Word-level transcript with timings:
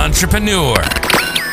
entrepreneur. 0.00 0.76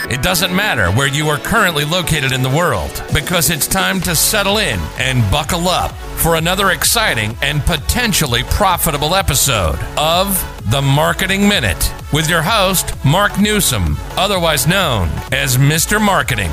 It 0.09 0.21
doesn't 0.21 0.55
matter 0.55 0.89
where 0.91 1.09
you 1.09 1.27
are 1.27 1.37
currently 1.37 1.83
located 1.83 2.31
in 2.31 2.41
the 2.41 2.49
world 2.49 3.03
because 3.13 3.49
it's 3.49 3.67
time 3.67 3.99
to 4.01 4.15
settle 4.15 4.57
in 4.57 4.79
and 4.97 5.29
buckle 5.29 5.67
up 5.67 5.91
for 6.15 6.35
another 6.35 6.71
exciting 6.71 7.37
and 7.41 7.61
potentially 7.63 8.43
profitable 8.43 9.15
episode 9.15 9.77
of 9.97 10.39
The 10.71 10.81
Marketing 10.81 11.45
Minute 11.45 11.93
with 12.13 12.29
your 12.29 12.41
host, 12.41 12.93
Mark 13.03 13.37
Newsom, 13.37 13.97
otherwise 14.11 14.65
known 14.65 15.09
as 15.33 15.57
Mr. 15.57 16.01
Marketing. 16.01 16.51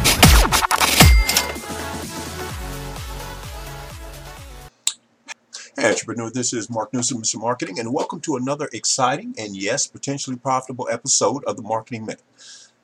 Entrepreneur, 5.76 6.30
this 6.30 6.52
is 6.52 6.70
Mark 6.70 6.94
Newsom, 6.94 7.20
Mr. 7.20 7.40
Marketing, 7.40 7.80
and 7.80 7.92
welcome 7.92 8.20
to 8.20 8.36
another 8.36 8.68
exciting 8.72 9.34
and 9.36 9.56
yes, 9.56 9.88
potentially 9.88 10.36
profitable 10.36 10.88
episode 10.88 11.42
of 11.46 11.56
the 11.56 11.62
Marketing 11.62 12.06
Minute. 12.06 12.22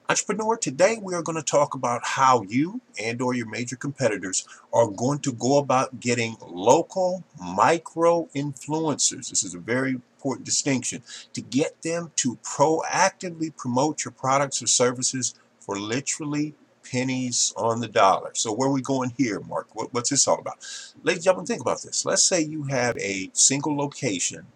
Entrepreneur, 0.09 0.57
today 0.57 0.99
we 1.01 1.15
are 1.15 1.23
going 1.23 1.37
to 1.37 1.43
talk 1.43 1.75
about 1.75 2.01
how 2.03 2.43
you 2.43 2.81
and 3.01 3.23
or 3.23 3.33
your 3.33 3.49
major 3.49 3.77
competitors 3.77 4.45
are 4.73 4.89
going 4.89 5.21
to 5.21 5.33
go 5.33 5.59
about 5.59 6.01
getting 6.01 6.37
local 6.45 7.23
micro 7.41 8.29
influencers. 8.35 9.31
This 9.31 9.45
is 9.45 9.55
a 9.55 9.61
very 9.61 9.93
important 9.93 10.45
distinction 10.45 11.05
to 11.33 11.41
get 11.41 11.83
them 11.83 12.11
to 12.17 12.39
proactively 12.43 13.57
promote 13.57 14.05
your 14.05 14.13
products 14.13 14.61
or 14.65 14.67
services 14.67 15.33
for 15.61 15.79
literally 15.79 16.55
pennies 16.91 17.53
on 17.57 17.81
the 17.81 17.89
dollar. 17.89 18.31
So 18.35 18.53
where 18.53 18.69
are 18.69 18.73
we 18.73 18.83
going 18.83 19.13
here, 19.17 19.41
Mark? 19.41 19.75
What, 19.75 19.93
what's 19.93 20.11
this 20.11 20.27
all 20.27 20.39
about? 20.39 20.59
Ladies 21.03 21.19
and 21.19 21.25
gentlemen, 21.25 21.47
think 21.47 21.61
about 21.61 21.83
this. 21.83 22.05
Let's 22.05 22.23
say 22.23 22.41
you 22.41 22.65
have 22.65 22.97
a 22.99 23.31
single 23.33 23.77
location, 23.77 24.47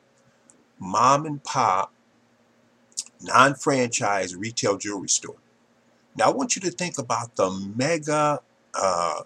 mom 0.78 1.26
and 1.26 1.42
pop, 1.42 1.92
non-franchise 3.22 4.34
retail 4.34 4.76
jewelry 4.76 5.08
store. 5.08 5.36
Now 6.16 6.26
I 6.26 6.34
want 6.34 6.56
you 6.56 6.62
to 6.62 6.70
think 6.70 6.98
about 6.98 7.36
the 7.36 7.50
mega 7.76 8.40
uh, 8.74 9.22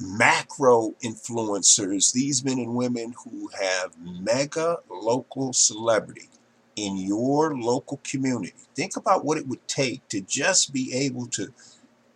macro 0.00 0.94
influencers, 1.02 2.12
these 2.12 2.44
men 2.44 2.58
and 2.58 2.74
women 2.74 3.14
who 3.24 3.48
have 3.60 3.92
mega 3.98 4.78
local 4.90 5.52
celebrity 5.52 6.28
in 6.76 6.96
your 6.96 7.56
local 7.56 8.00
community. 8.04 8.54
Think 8.74 8.96
about 8.96 9.24
what 9.24 9.38
it 9.38 9.46
would 9.46 9.66
take 9.68 10.06
to 10.08 10.20
just 10.20 10.72
be 10.72 10.92
able 10.92 11.26
to 11.28 11.52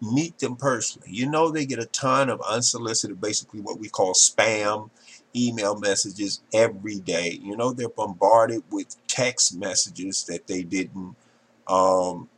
meet 0.00 0.38
them 0.38 0.56
personally. 0.56 1.08
You 1.10 1.28
know 1.28 1.50
they 1.50 1.66
get 1.66 1.78
a 1.78 1.86
ton 1.86 2.30
of 2.30 2.40
unsolicited, 2.48 3.20
basically 3.20 3.60
what 3.60 3.78
we 3.78 3.88
call 3.88 4.14
spam 4.14 4.90
email 5.34 5.78
messages 5.78 6.40
every 6.52 7.00
day. 7.00 7.38
You 7.42 7.56
know 7.56 7.72
they're 7.72 7.88
bombarded 7.88 8.62
with 8.70 8.96
text 9.06 9.56
messages 9.56 10.24
that 10.24 10.46
they 10.46 10.62
didn't 10.62 11.16
um, 11.66 12.28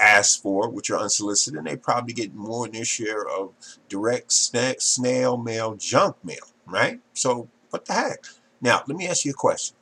ask 0.00 0.40
for, 0.42 0.68
which 0.68 0.90
are 0.90 0.98
unsolicited, 0.98 1.58
and 1.58 1.66
they 1.66 1.76
probably 1.76 2.14
get 2.14 2.34
more 2.34 2.66
than 2.66 2.74
their 2.74 2.84
share 2.84 3.28
of 3.28 3.52
direct 3.88 4.32
snail 4.32 5.36
mail, 5.36 5.74
junk 5.76 6.16
mail, 6.24 6.36
right? 6.66 7.00
So 7.14 7.48
what 7.70 7.84
the 7.84 7.92
heck? 7.92 8.24
Now, 8.60 8.82
let 8.86 8.96
me 8.96 9.06
ask 9.06 9.24
you 9.24 9.30
a 9.30 9.34
question 9.34 9.76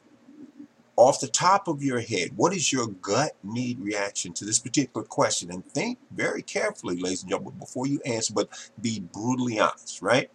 off 0.98 1.20
the 1.20 1.28
top 1.28 1.68
of 1.68 1.80
your 1.80 2.00
head, 2.00 2.30
what 2.34 2.52
is 2.52 2.72
your 2.72 2.88
gut 2.88 3.36
need 3.44 3.78
reaction 3.78 4.32
to 4.32 4.44
this 4.44 4.58
particular 4.58 5.06
question? 5.06 5.48
And 5.52 5.64
think 5.64 5.96
very 6.10 6.42
carefully, 6.42 6.96
ladies 6.96 7.22
and 7.22 7.30
gentlemen, 7.30 7.56
before 7.60 7.86
you 7.86 8.00
answer, 8.04 8.34
but 8.34 8.48
be 8.82 8.98
brutally 8.98 9.60
honest, 9.60 10.02
right? 10.02 10.28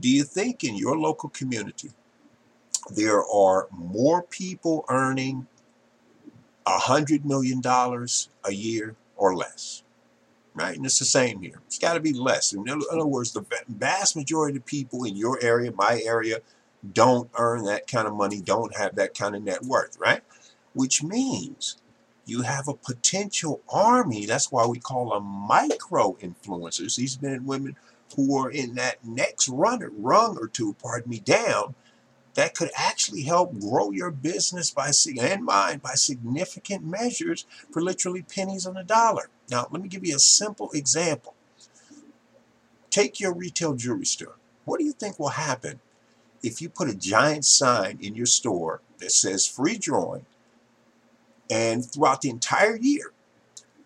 Do 0.00 0.08
you 0.08 0.24
think 0.24 0.64
in 0.64 0.76
your 0.76 0.96
local 0.96 1.28
community 1.28 1.90
there 2.96 3.22
are 3.22 3.68
more 3.70 4.22
people 4.22 4.86
earning 4.88 5.46
a 6.66 6.78
hundred 6.78 7.26
million 7.26 7.60
dollars 7.60 8.30
a 8.46 8.52
year 8.52 8.96
or 9.18 9.36
less? 9.36 9.82
Right? 10.54 10.74
And 10.74 10.86
it's 10.86 11.00
the 11.00 11.04
same 11.04 11.42
here. 11.42 11.60
It's 11.66 11.78
got 11.78 11.92
to 11.92 12.00
be 12.00 12.14
less. 12.14 12.54
In 12.54 12.64
other 12.66 13.06
words, 13.06 13.32
the 13.32 13.44
vast 13.68 14.16
majority 14.16 14.56
of 14.56 14.64
people 14.64 15.04
in 15.04 15.16
your 15.16 15.38
area, 15.42 15.70
my 15.72 16.00
area, 16.06 16.38
don't 16.92 17.30
earn 17.36 17.64
that 17.64 17.86
kind 17.86 18.06
of 18.06 18.14
money, 18.14 18.40
don't 18.40 18.76
have 18.76 18.94
that 18.96 19.16
kind 19.16 19.34
of 19.34 19.42
net 19.42 19.62
worth, 19.62 19.96
right? 19.98 20.22
Which 20.74 21.02
means 21.02 21.76
you 22.24 22.42
have 22.42 22.68
a 22.68 22.74
potential 22.74 23.62
army. 23.68 24.26
That's 24.26 24.52
why 24.52 24.66
we 24.66 24.78
call 24.78 25.10
them 25.10 25.24
micro 25.24 26.16
influencers. 26.20 26.96
These 26.96 27.20
men 27.22 27.32
and 27.32 27.46
women 27.46 27.76
who 28.16 28.36
are 28.36 28.50
in 28.50 28.74
that 28.74 29.04
next 29.04 29.48
run, 29.48 29.80
rung 29.98 30.38
or 30.38 30.48
two, 30.48 30.74
pardon 30.74 31.10
me, 31.10 31.20
down, 31.20 31.74
that 32.34 32.54
could 32.54 32.70
actually 32.76 33.22
help 33.22 33.58
grow 33.58 33.90
your 33.90 34.10
business 34.10 34.70
by 34.70 34.92
and 35.20 35.44
mine 35.44 35.78
by 35.78 35.94
significant 35.94 36.84
measures 36.84 37.46
for 37.72 37.82
literally 37.82 38.22
pennies 38.22 38.66
on 38.66 38.74
the 38.74 38.84
dollar. 38.84 39.28
Now, 39.50 39.66
let 39.70 39.82
me 39.82 39.88
give 39.88 40.06
you 40.06 40.14
a 40.14 40.20
simple 40.20 40.70
example. 40.72 41.34
Take 42.90 43.18
your 43.18 43.34
retail 43.34 43.74
jewelry 43.74 44.04
store. 44.06 44.36
What 44.64 44.78
do 44.78 44.84
you 44.84 44.92
think 44.92 45.18
will 45.18 45.30
happen 45.30 45.80
if 46.42 46.60
you 46.62 46.68
put 46.68 46.88
a 46.88 46.94
giant 46.94 47.44
sign 47.44 47.98
in 48.00 48.14
your 48.14 48.26
store 48.26 48.80
that 48.98 49.12
says 49.12 49.46
free 49.46 49.78
drawing, 49.78 50.26
and 51.50 51.84
throughout 51.84 52.20
the 52.20 52.30
entire 52.30 52.76
year, 52.76 53.12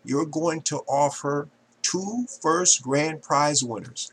you're 0.05 0.27
going 0.27 0.63
to 0.63 0.79
offer 0.89 1.49
two 1.83 2.27
first 2.41 2.83
grand 2.83 3.23
prize 3.23 3.63
winners 3.63 4.13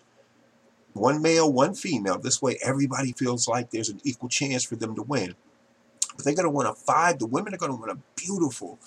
one 0.94 1.22
male, 1.22 1.51
one 1.51 1.73
female. 1.73 2.17
This 2.17 2.41
way, 2.41 2.57
everybody 2.63 3.13
feels 3.13 3.47
like 3.47 3.69
there's 3.69 3.89
an 3.89 4.01
equal 4.03 4.29
chance 4.29 4.63
for 4.63 4.75
them 4.75 4.95
to 4.95 5.01
win. 5.01 5.35
But 6.16 6.25
they're 6.25 6.35
going 6.35 6.45
to 6.45 6.50
win 6.50 6.67
a 6.67 6.73
five, 6.73 7.19
the 7.19 7.25
women 7.25 7.53
are 7.53 7.57
going 7.57 7.71
to 7.71 7.79
win 7.79 7.89
a 7.89 8.00
beautiful 8.16 8.79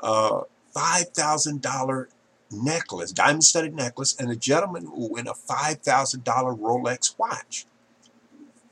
uh, 0.00 0.42
$5,000 0.74 2.06
necklace, 2.52 3.12
diamond 3.12 3.44
studded 3.44 3.74
necklace, 3.74 4.16
and 4.18 4.30
the 4.30 4.36
gentleman 4.36 4.90
will 4.90 5.10
win 5.10 5.26
a 5.26 5.34
$5,000 5.34 6.24
Rolex 6.24 7.18
watch. 7.18 7.66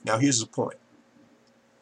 Now 0.04 0.18
here's 0.18 0.40
the 0.40 0.46
point. 0.46 0.78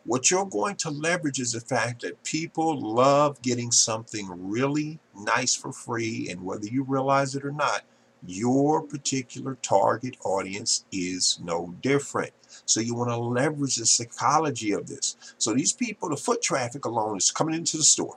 What 0.04 0.30
you're 0.30 0.46
going 0.46 0.76
to 0.76 0.90
leverage 0.90 1.40
is 1.40 1.52
the 1.52 1.60
fact 1.60 2.02
that 2.02 2.22
people 2.22 2.80
love 2.80 3.42
getting 3.42 3.72
something 3.72 4.28
really 4.30 5.00
nice 5.18 5.54
for 5.54 5.72
free 5.72 6.28
and 6.30 6.44
whether 6.44 6.66
you 6.66 6.84
realize 6.84 7.34
it 7.34 7.44
or 7.44 7.50
not, 7.50 7.82
your 8.24 8.82
particular 8.82 9.56
target 9.62 10.16
audience 10.24 10.84
is 10.92 11.40
no 11.42 11.74
different. 11.82 12.32
So 12.66 12.80
you 12.80 12.94
want 12.94 13.10
to 13.10 13.16
leverage 13.16 13.76
the 13.76 13.86
psychology 13.86 14.72
of 14.72 14.86
this. 14.86 15.16
So 15.38 15.54
these 15.54 15.72
people, 15.72 16.08
the 16.08 16.16
foot 16.16 16.40
traffic 16.40 16.84
alone 16.84 17.16
is 17.16 17.30
coming 17.30 17.54
into 17.54 17.76
the 17.76 17.82
store. 17.82 18.16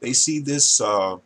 They 0.00 0.12
see 0.12 0.40
this 0.40 0.80
uh, 0.80 1.16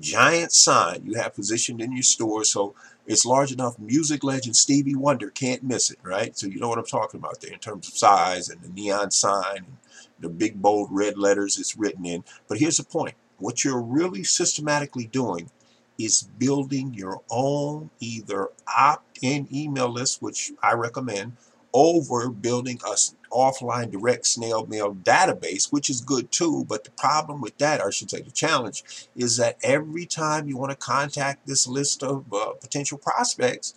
giant 0.00 0.52
sign 0.52 1.02
you 1.04 1.14
have 1.14 1.34
positioned 1.34 1.80
in 1.80 1.92
your 1.92 2.02
store. 2.02 2.44
So 2.44 2.74
it's 3.06 3.26
large 3.26 3.52
enough 3.52 3.78
music 3.78 4.22
legend 4.22 4.56
Stevie 4.56 4.94
Wonder 4.94 5.30
can't 5.30 5.62
miss 5.62 5.90
it, 5.90 5.98
right? 6.02 6.36
So 6.36 6.46
you 6.46 6.60
know 6.60 6.68
what 6.68 6.78
I'm 6.78 6.84
talking 6.84 7.18
about 7.18 7.40
there 7.40 7.52
in 7.52 7.58
terms 7.58 7.88
of 7.88 7.96
size 7.96 8.48
and 8.48 8.60
the 8.62 8.68
neon 8.68 9.10
sign, 9.10 9.56
and 9.56 9.76
the 10.20 10.28
big 10.28 10.62
bold 10.62 10.88
red 10.90 11.18
letters 11.18 11.58
it's 11.58 11.76
written 11.76 12.06
in. 12.06 12.24
But 12.48 12.58
here's 12.58 12.76
the 12.76 12.84
point. 12.84 13.14
What 13.38 13.64
you're 13.64 13.82
really 13.82 14.22
systematically 14.22 15.06
doing 15.06 15.50
is 15.98 16.22
building 16.38 16.94
your 16.94 17.22
own 17.30 17.90
either 18.00 18.48
opt-in 18.76 19.48
email 19.52 19.88
list, 19.88 20.22
which 20.22 20.52
I 20.62 20.74
recommend, 20.74 21.36
over 21.74 22.28
building 22.30 22.80
a 22.86 22.96
offline 23.32 23.90
direct 23.90 24.26
snail 24.26 24.66
mail 24.66 24.94
database, 24.94 25.72
which 25.72 25.90
is 25.90 26.00
good 26.00 26.30
too. 26.30 26.64
But 26.68 26.84
the 26.84 26.90
problem 26.92 27.40
with 27.40 27.58
that, 27.58 27.80
or 27.80 27.88
I 27.88 27.90
should 27.90 28.10
say 28.10 28.20
the 28.20 28.30
challenge, 28.30 29.08
is 29.16 29.36
that 29.38 29.58
every 29.62 30.06
time 30.06 30.48
you 30.48 30.56
want 30.56 30.70
to 30.70 30.76
contact 30.76 31.46
this 31.46 31.66
list 31.66 32.02
of 32.02 32.32
uh, 32.32 32.52
potential 32.60 32.98
prospects, 32.98 33.74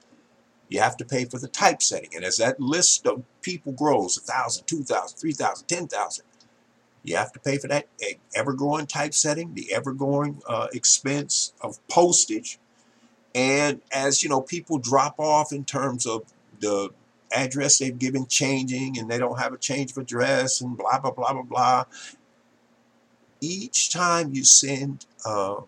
you 0.69 0.79
have 0.79 0.97
to 0.97 1.05
pay 1.05 1.25
for 1.25 1.39
the 1.39 1.47
typesetting. 1.47 2.09
And 2.16 2.23
as 2.23 2.38
that 2.38 2.59
list 2.59 3.05
of 3.05 3.23
people 3.41 3.71
grows, 3.71 4.17
1,000, 4.17 4.66
2,000, 4.66 5.17
3,000, 5.17 5.67
10,000, 5.67 6.25
you 7.03 7.16
have 7.16 7.31
to 7.33 7.39
pay 7.39 7.57
for 7.57 7.67
that 7.67 7.87
ever-growing 8.35 8.87
typesetting, 8.87 9.53
the 9.53 9.72
ever-growing 9.73 10.41
uh, 10.49 10.67
expense 10.73 11.53
of 11.61 11.78
postage. 11.87 12.58
And 13.35 13.81
as 13.91 14.23
you 14.23 14.29
know, 14.29 14.41
people 14.41 14.79
drop 14.79 15.19
off 15.19 15.53
in 15.53 15.66
terms 15.66 16.08
of 16.08 16.23
the 16.59 16.90
address 17.35 17.78
they've 17.78 17.97
given 17.97 18.28
changing 18.28 18.97
and 18.97 19.09
they 19.09 19.17
don't 19.17 19.40
have 19.40 19.53
a 19.53 19.58
change 19.58 19.91
of 19.91 19.97
address 19.97 20.61
and 20.61 20.78
blah, 20.78 20.99
blah, 20.99 21.11
blah, 21.11 21.34
blah, 21.34 21.43
blah. 21.43 21.84
Each 23.41 23.91
time 23.91 24.34
you 24.34 24.43
send 24.43 25.05
uh, 25.26 25.61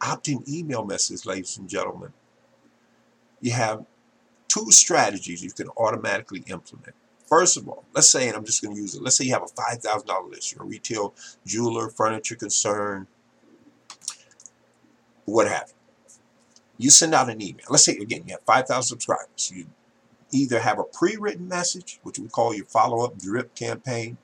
opt-in 0.00 0.42
email 0.48 0.84
messages, 0.84 1.26
ladies 1.26 1.58
and 1.58 1.68
gentlemen, 1.68 2.12
you 3.40 3.52
have 3.52 3.84
two 4.48 4.70
strategies 4.70 5.42
you 5.42 5.50
can 5.50 5.68
automatically 5.76 6.42
implement. 6.46 6.94
First 7.26 7.58
of 7.58 7.68
all, 7.68 7.84
let's 7.94 8.08
say, 8.08 8.28
and 8.28 8.36
I'm 8.36 8.44
just 8.44 8.62
going 8.62 8.74
to 8.74 8.80
use 8.80 8.94
it, 8.94 9.02
let's 9.02 9.16
say 9.16 9.24
you 9.24 9.34
have 9.34 9.42
a 9.42 9.76
$5,000 9.76 10.30
list. 10.30 10.54
You're 10.54 10.64
a 10.64 10.66
retail 10.66 11.14
jeweler, 11.44 11.90
furniture 11.90 12.36
concern, 12.36 13.06
what 15.26 15.46
have 15.46 15.68
you. 15.68 15.74
You 16.78 16.90
send 16.90 17.12
out 17.12 17.28
an 17.28 17.42
email. 17.42 17.66
Let's 17.68 17.84
say, 17.84 17.96
again, 17.96 18.22
you 18.26 18.32
have 18.32 18.42
5,000 18.46 18.82
subscribers. 18.82 19.52
You 19.54 19.66
either 20.32 20.60
have 20.60 20.78
a 20.78 20.84
pre-written 20.84 21.48
message, 21.48 22.00
which 22.02 22.18
we 22.18 22.28
call 22.28 22.54
your 22.54 22.66
follow-up 22.66 23.18
drip 23.18 23.54
campaign, 23.54 24.18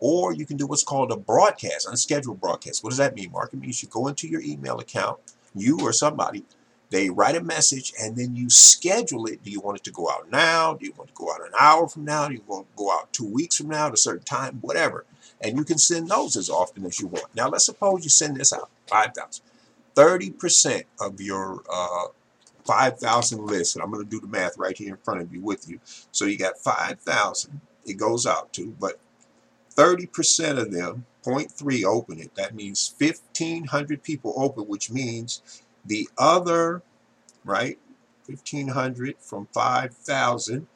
Or 0.00 0.32
you 0.32 0.46
can 0.46 0.56
do 0.56 0.66
what's 0.66 0.84
called 0.84 1.12
a 1.12 1.16
broadcast, 1.16 1.88
unscheduled 1.88 2.40
broadcast. 2.40 2.84
What 2.84 2.90
does 2.90 2.98
that 2.98 3.14
mean, 3.16 3.32
Mark? 3.32 3.52
It 3.52 3.60
means 3.60 3.82
you 3.82 3.88
go 3.88 4.08
into 4.08 4.28
your 4.28 4.42
email 4.42 4.78
account, 4.80 5.18
you 5.54 5.80
or 5.80 5.92
somebody, 5.92 6.44
they 6.90 7.10
write 7.10 7.36
a 7.36 7.42
message 7.42 7.92
and 8.00 8.16
then 8.16 8.36
you 8.36 8.48
schedule 8.50 9.26
it. 9.26 9.42
Do 9.42 9.50
you 9.50 9.60
want 9.60 9.78
it 9.78 9.84
to 9.84 9.90
go 9.90 10.10
out 10.10 10.30
now? 10.30 10.74
Do 10.74 10.86
you 10.86 10.92
want 10.96 11.10
it 11.10 11.14
to 11.14 11.18
go 11.18 11.32
out 11.32 11.42
an 11.42 11.52
hour 11.58 11.88
from 11.88 12.04
now? 12.04 12.28
Do 12.28 12.34
you 12.34 12.42
want 12.46 12.66
to 12.68 12.76
go 12.76 12.92
out 12.92 13.12
two 13.12 13.26
weeks 13.26 13.56
from 13.58 13.68
now 13.68 13.88
at 13.88 13.94
a 13.94 13.98
certain 13.98 14.24
time? 14.24 14.58
Whatever. 14.60 15.04
And 15.40 15.56
you 15.56 15.64
can 15.64 15.78
send 15.78 16.08
those 16.08 16.36
as 16.36 16.48
often 16.48 16.86
as 16.86 17.00
you 17.00 17.08
want. 17.08 17.34
Now, 17.34 17.48
let's 17.48 17.66
suppose 17.66 18.04
you 18.04 18.10
send 18.10 18.36
this 18.36 18.52
out, 18.52 18.70
5,000. 18.88 19.44
30% 19.94 20.84
of 21.00 21.20
your 21.20 21.62
uh, 21.70 22.06
5,000 22.68 23.46
list, 23.46 23.74
and 23.74 23.82
I'm 23.82 23.90
going 23.90 24.04
to 24.04 24.10
do 24.10 24.20
the 24.20 24.26
math 24.26 24.58
right 24.58 24.76
here 24.76 24.90
in 24.90 25.00
front 25.02 25.22
of 25.22 25.32
you 25.32 25.40
with 25.40 25.68
you. 25.68 25.80
So 26.12 26.26
you 26.26 26.36
got 26.36 26.58
5,000 26.58 27.60
it 27.88 27.94
goes 27.94 28.26
out 28.26 28.52
to, 28.52 28.74
but 28.78 29.00
30% 29.74 30.58
of 30.58 30.72
them, 30.72 31.06
0.3 31.24 31.84
open 31.84 32.20
it. 32.20 32.34
That 32.34 32.54
means 32.54 32.94
1,500 32.98 34.02
people 34.02 34.34
open, 34.36 34.64
which 34.64 34.90
means 34.90 35.62
the 35.84 36.08
other, 36.18 36.82
right, 37.44 37.78
1,500 38.26 39.16
from 39.18 39.48
5,000, 39.52 40.66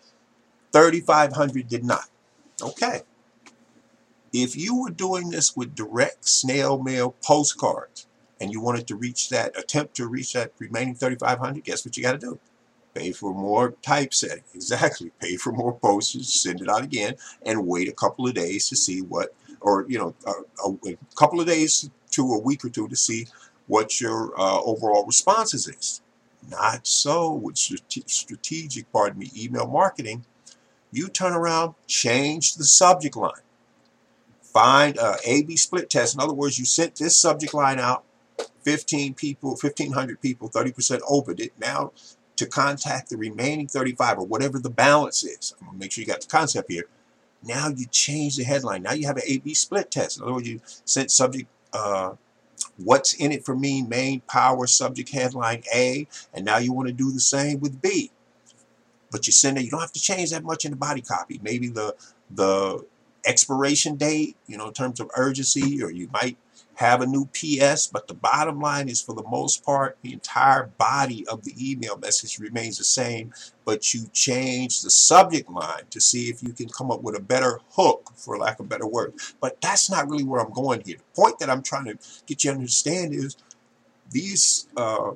3,500 0.73 1.69
did 1.69 1.85
not. 1.85 2.09
Okay. 2.63 3.03
If 4.33 4.57
you 4.57 4.81
were 4.81 4.91
doing 4.91 5.29
this 5.29 5.55
with 5.55 5.75
direct 5.75 6.27
snail 6.27 6.83
mail 6.83 7.15
postcards 7.23 8.07
and 8.43 8.51
you 8.51 8.61
wanted 8.61 8.89
to 8.89 8.97
reach 8.97 9.29
that, 9.29 9.57
attempt 9.57 9.95
to 9.95 10.09
reach 10.09 10.33
that 10.33 10.51
remaining 10.59 10.97
3,500, 10.97 11.63
guess 11.63 11.85
what 11.85 11.97
you 11.97 12.03
got 12.03 12.13
to 12.13 12.19
do? 12.19 12.41
Pay 12.93 13.13
for 13.13 13.33
more 13.33 13.75
typesetting. 13.83 14.43
Exactly. 14.55 15.13
Pay 15.21 15.37
for 15.37 15.53
more 15.53 15.73
postage, 15.79 16.27
send 16.27 16.61
it 16.61 16.69
out 16.69 16.83
again, 16.83 17.15
and 17.47 17.69
wait 17.69 17.89
a 17.89 17.93
couple 17.93 18.27
of 18.27 18.35
days 18.35 18.69
to 18.69 18.75
see 18.75 19.01
what, 19.01 19.33
or, 19.61 19.87
you 19.89 19.97
know, 19.97 20.15
a, 20.27 20.69
a, 20.69 20.91
a 20.91 20.97
couple 21.15 21.41
of 21.41 21.47
days 21.47 21.89
to 22.11 22.33
a 22.33 22.39
week 22.39 22.65
or 22.65 22.69
two 22.69 22.89
to 22.89 22.97
see 22.97 23.29
what 23.69 24.01
your 24.01 24.39
uh, 24.39 24.61
overall 24.63 25.07
responses 25.07 25.69
is. 25.69 26.01
Not 26.51 26.85
so 26.85 27.33
with 27.33 27.57
strategic, 27.57 28.93
pardon 28.93 29.21
me, 29.21 29.31
email 29.37 29.69
marketing. 29.69 30.25
You 30.91 31.09
turn 31.09 31.33
around, 31.33 31.75
change 31.87 32.57
the 32.57 32.65
subject 32.65 33.15
line. 33.15 33.47
Find 34.43 34.99
a 34.99 35.17
A-B 35.25 35.57
split 35.57 35.89
test. 35.89 36.15
In 36.15 36.21
other 36.21 36.35
words, 36.35 36.59
you 36.59 36.65
sent 36.65 36.97
this 36.97 37.17
subject 37.17 37.55
line 37.55 37.79
out, 37.79 38.05
15 38.65 39.15
people, 39.15 39.51
1,500 39.51 40.21
people, 40.21 40.49
30% 40.49 41.01
opened 41.09 41.41
it. 41.41 41.53
Now 41.59 41.93
to 42.37 42.47
contact 42.47 43.11
the 43.11 43.17
remaining 43.17 43.69
35 43.69 44.19
or 44.19 44.27
whatever 44.27 44.59
the 44.59 44.71
balance 44.71 45.25
is. 45.25 45.55
I'm 45.61 45.67
going 45.67 45.79
to 45.79 45.85
make 45.85 45.93
sure 45.93 46.03
you 46.03 46.09
got 46.09 46.23
the 46.23 46.27
concept 46.27 46.71
here. 46.71 46.85
Now 47.45 47.69
you 47.69 47.87
change 47.87 48.37
the 48.37 48.45
headline. 48.45 48.83
Now 48.83 48.93
you 48.93 49.07
have 49.07 49.17
an 49.17 49.25
A-B 49.27 49.55
split 49.55 49.91
test. 49.91 50.19
In 50.19 50.25
other 50.25 50.35
words, 50.35 50.49
you 50.49 50.61
sent 50.85 51.11
subject 51.11 51.49
uh, 51.73 52.15
what's 52.77 53.15
in 53.15 53.33
it 53.33 53.45
for 53.45 53.57
me, 53.57 53.83
main 53.83 54.21
power 54.23 54.67
subject 54.67 55.11
headline 55.11 55.63
A, 55.75 56.07
and 56.33 56.45
now 56.45 56.59
you 56.59 56.73
want 56.73 56.89
to 56.89 56.95
do 56.95 57.11
the 57.11 57.21
same 57.21 57.61
with 57.61 57.83
B. 57.83 58.11
But 59.11 59.27
you 59.27 59.33
send 59.33 59.59
it, 59.59 59.65
you 59.65 59.71
don't 59.71 59.81
have 59.81 59.93
to 59.93 60.01
change 60.01 60.31
that 60.31 60.45
much 60.45 60.65
in 60.65 60.71
the 60.71 60.77
body 60.77 61.03
copy. 61.03 61.41
Maybe 61.43 61.69
the 61.69 61.95
the 62.31 62.87
expiration 63.27 63.97
date, 63.97 64.37
you 64.47 64.57
know, 64.57 64.69
in 64.69 64.73
terms 64.73 65.01
of 65.01 65.11
urgency, 65.17 65.83
or 65.83 65.91
you 65.91 66.09
might 66.13 66.39
have 66.75 67.03
a 67.03 67.07
new 67.07 67.27
PS, 67.27 67.87
but 67.87 68.09
the 68.09 68.15
bottom 68.15 68.61
line 68.61 68.89
is 68.89 69.01
for 69.01 69.15
the 69.15 69.29
most 69.29 69.65
part, 69.65 69.99
the 70.03 70.13
entire 70.13 70.71
body 70.79 71.27
of 71.29 71.45
the 71.45 71.55
email 71.59 71.99
message 71.99 72.39
remains 72.39 72.79
the 72.79 72.85
same, 72.85 73.33
but 73.65 73.93
you 73.93 74.07
change 74.13 74.83
the 74.83 74.91
subject 74.91 75.51
line 75.51 75.85
to 75.91 76.01
see 76.01 76.31
if 76.31 76.43
you 76.43 76.53
can 76.53 76.69
come 76.69 76.91
up 76.91 77.03
with 77.03 77.17
a 77.17 77.21
better 77.21 77.61
hook, 77.73 78.11
for 78.17 78.39
lack 78.39 78.59
of 78.59 78.69
better 78.69 78.87
word. 78.87 79.13
But 79.41 79.61
that's 79.61 79.91
not 79.91 80.09
really 80.09 80.25
where 80.25 80.41
I'm 80.41 80.53
going 80.53 80.83
here. 80.85 80.97
The 80.97 81.23
point 81.23 81.39
that 81.41 81.51
I'm 81.51 81.63
trying 81.63 81.85
to 81.87 81.99
get 82.27 82.45
you 82.45 82.51
to 82.51 82.57
understand 82.57 83.15
is 83.15 83.37
these 84.11 84.69
uh, 84.77 85.13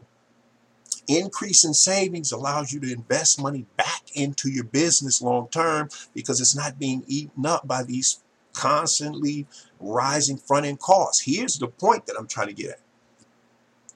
increase 1.08 1.64
in 1.64 1.74
savings 1.74 2.32
allows 2.32 2.72
you 2.72 2.80
to 2.80 2.92
invest 2.92 3.40
money 3.40 3.66
back 3.76 4.02
into 4.14 4.50
your 4.50 4.64
business 4.64 5.22
long 5.22 5.48
term 5.48 5.88
because 6.14 6.40
it's 6.40 6.56
not 6.56 6.78
being 6.78 7.04
eaten 7.06 7.46
up 7.46 7.66
by 7.66 7.82
these 7.82 8.20
constantly 8.52 9.46
rising 9.80 10.36
front 10.36 10.66
end 10.66 10.80
costs. 10.80 11.24
Here's 11.24 11.58
the 11.58 11.68
point 11.68 12.06
that 12.06 12.16
I'm 12.18 12.26
trying 12.26 12.48
to 12.48 12.54
get 12.54 12.70
at. 12.70 12.80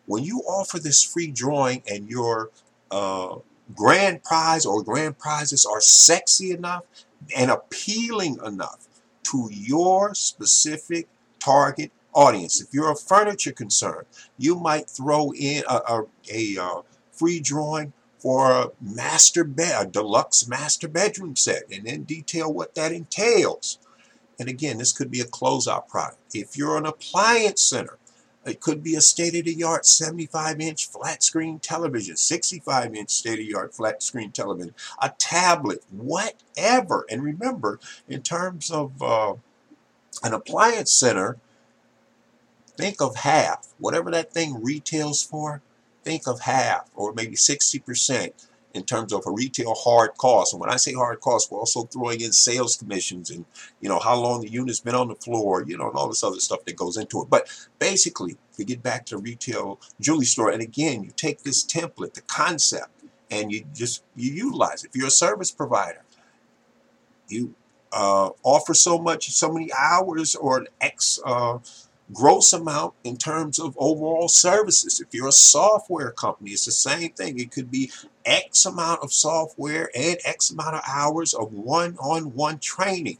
When 0.06 0.24
you 0.24 0.40
offer 0.40 0.78
this 0.78 1.04
free 1.04 1.30
drawing 1.30 1.82
and 1.88 2.08
your 2.08 2.50
uh, 2.90 3.36
grand 3.74 4.22
prize 4.24 4.66
or 4.66 4.82
grand 4.82 5.18
prizes 5.18 5.64
are 5.64 5.80
sexy 5.80 6.50
enough 6.52 6.84
and 7.36 7.50
appealing 7.50 8.38
enough 8.44 8.88
to 9.24 9.48
your 9.52 10.14
specific 10.14 11.08
target 11.38 11.92
audience. 12.12 12.60
If 12.60 12.74
you're 12.74 12.90
a 12.90 12.96
furniture 12.96 13.52
concern, 13.52 14.04
you 14.36 14.56
might 14.56 14.90
throw 14.90 15.32
in 15.32 15.62
a, 15.68 15.74
a, 15.74 16.04
a 16.32 16.56
uh, 16.58 16.82
free 17.12 17.40
drawing 17.40 17.92
for 18.18 18.50
a 18.50 18.70
master 18.80 19.44
bed, 19.44 19.86
a 19.86 19.88
deluxe 19.88 20.46
master 20.46 20.88
bedroom 20.88 21.36
set, 21.36 21.62
and 21.72 21.86
then 21.86 22.02
detail 22.02 22.52
what 22.52 22.74
that 22.74 22.92
entails. 22.92 23.78
And 24.40 24.48
again, 24.48 24.78
this 24.78 24.92
could 24.92 25.10
be 25.10 25.20
a 25.20 25.26
closeout 25.26 25.86
product. 25.86 26.34
If 26.34 26.56
you're 26.56 26.78
an 26.78 26.86
appliance 26.86 27.60
center, 27.62 27.98
it 28.46 28.58
could 28.60 28.82
be 28.82 28.94
a 28.94 29.02
state-of-the-art 29.02 29.82
75-inch 29.82 30.88
flat-screen 30.88 31.58
television, 31.58 32.14
65-inch 32.14 33.10
state-of-the-art 33.10 33.74
flat-screen 33.74 34.32
television, 34.32 34.74
a 35.02 35.10
tablet, 35.18 35.84
whatever. 35.90 37.04
And 37.10 37.22
remember, 37.22 37.80
in 38.08 38.22
terms 38.22 38.70
of 38.70 39.02
uh, 39.02 39.34
an 40.24 40.32
appliance 40.32 40.90
center, 40.90 41.36
think 42.78 43.02
of 43.02 43.16
half. 43.16 43.74
Whatever 43.78 44.10
that 44.12 44.32
thing 44.32 44.62
retails 44.64 45.22
for, 45.22 45.60
think 46.02 46.26
of 46.26 46.40
half 46.40 46.90
or 46.94 47.12
maybe 47.12 47.36
60% 47.36 48.46
in 48.74 48.84
terms 48.84 49.12
of 49.12 49.22
a 49.26 49.30
retail 49.30 49.74
hard 49.74 50.16
cost. 50.16 50.52
And 50.52 50.60
when 50.60 50.70
I 50.70 50.76
say 50.76 50.92
hard 50.92 51.20
cost, 51.20 51.50
we're 51.50 51.58
also 51.58 51.82
throwing 51.84 52.20
in 52.20 52.32
sales 52.32 52.76
commissions 52.76 53.30
and, 53.30 53.44
you 53.80 53.88
know, 53.88 53.98
how 53.98 54.16
long 54.16 54.40
the 54.40 54.50
unit's 54.50 54.80
been 54.80 54.94
on 54.94 55.08
the 55.08 55.16
floor, 55.16 55.64
you 55.66 55.76
know, 55.76 55.88
and 55.88 55.96
all 55.96 56.08
this 56.08 56.22
other 56.22 56.38
stuff 56.40 56.64
that 56.64 56.76
goes 56.76 56.96
into 56.96 57.20
it. 57.22 57.30
But 57.30 57.48
basically, 57.78 58.36
to 58.56 58.64
get 58.64 58.82
back 58.82 59.06
to 59.06 59.18
retail 59.18 59.80
jewelry 60.00 60.26
store, 60.26 60.50
and 60.50 60.62
again, 60.62 61.02
you 61.02 61.10
take 61.16 61.42
this 61.42 61.64
template, 61.64 62.14
the 62.14 62.22
concept, 62.22 62.90
and 63.30 63.50
you 63.50 63.64
just, 63.74 64.04
you 64.14 64.32
utilize 64.32 64.84
it. 64.84 64.90
If 64.90 64.96
you're 64.96 65.08
a 65.08 65.10
service 65.10 65.50
provider, 65.50 66.02
you 67.28 67.54
uh, 67.92 68.30
offer 68.42 68.74
so 68.74 68.98
much, 68.98 69.30
so 69.30 69.52
many 69.52 69.70
hours 69.72 70.36
or 70.36 70.58
an 70.58 70.68
X 70.80 71.18
uh, 71.24 71.58
gross 72.12 72.52
amount 72.52 72.94
in 73.04 73.16
terms 73.16 73.58
of 73.58 73.76
overall 73.78 74.28
services. 74.28 75.00
If 75.00 75.14
you're 75.14 75.28
a 75.28 75.32
software 75.32 76.10
company, 76.10 76.50
it's 76.50 76.64
the 76.64 76.72
same 76.72 77.10
thing. 77.12 77.38
It 77.38 77.50
could 77.50 77.70
be 77.70 77.90
X 78.24 78.66
amount 78.66 79.02
of 79.02 79.12
software 79.12 79.90
and 79.94 80.18
X 80.24 80.50
amount 80.50 80.76
of 80.76 80.82
hours 80.86 81.34
of 81.34 81.52
one-on-one 81.52 82.24
-on 82.24 82.32
-one 82.32 82.60
training 82.60 83.18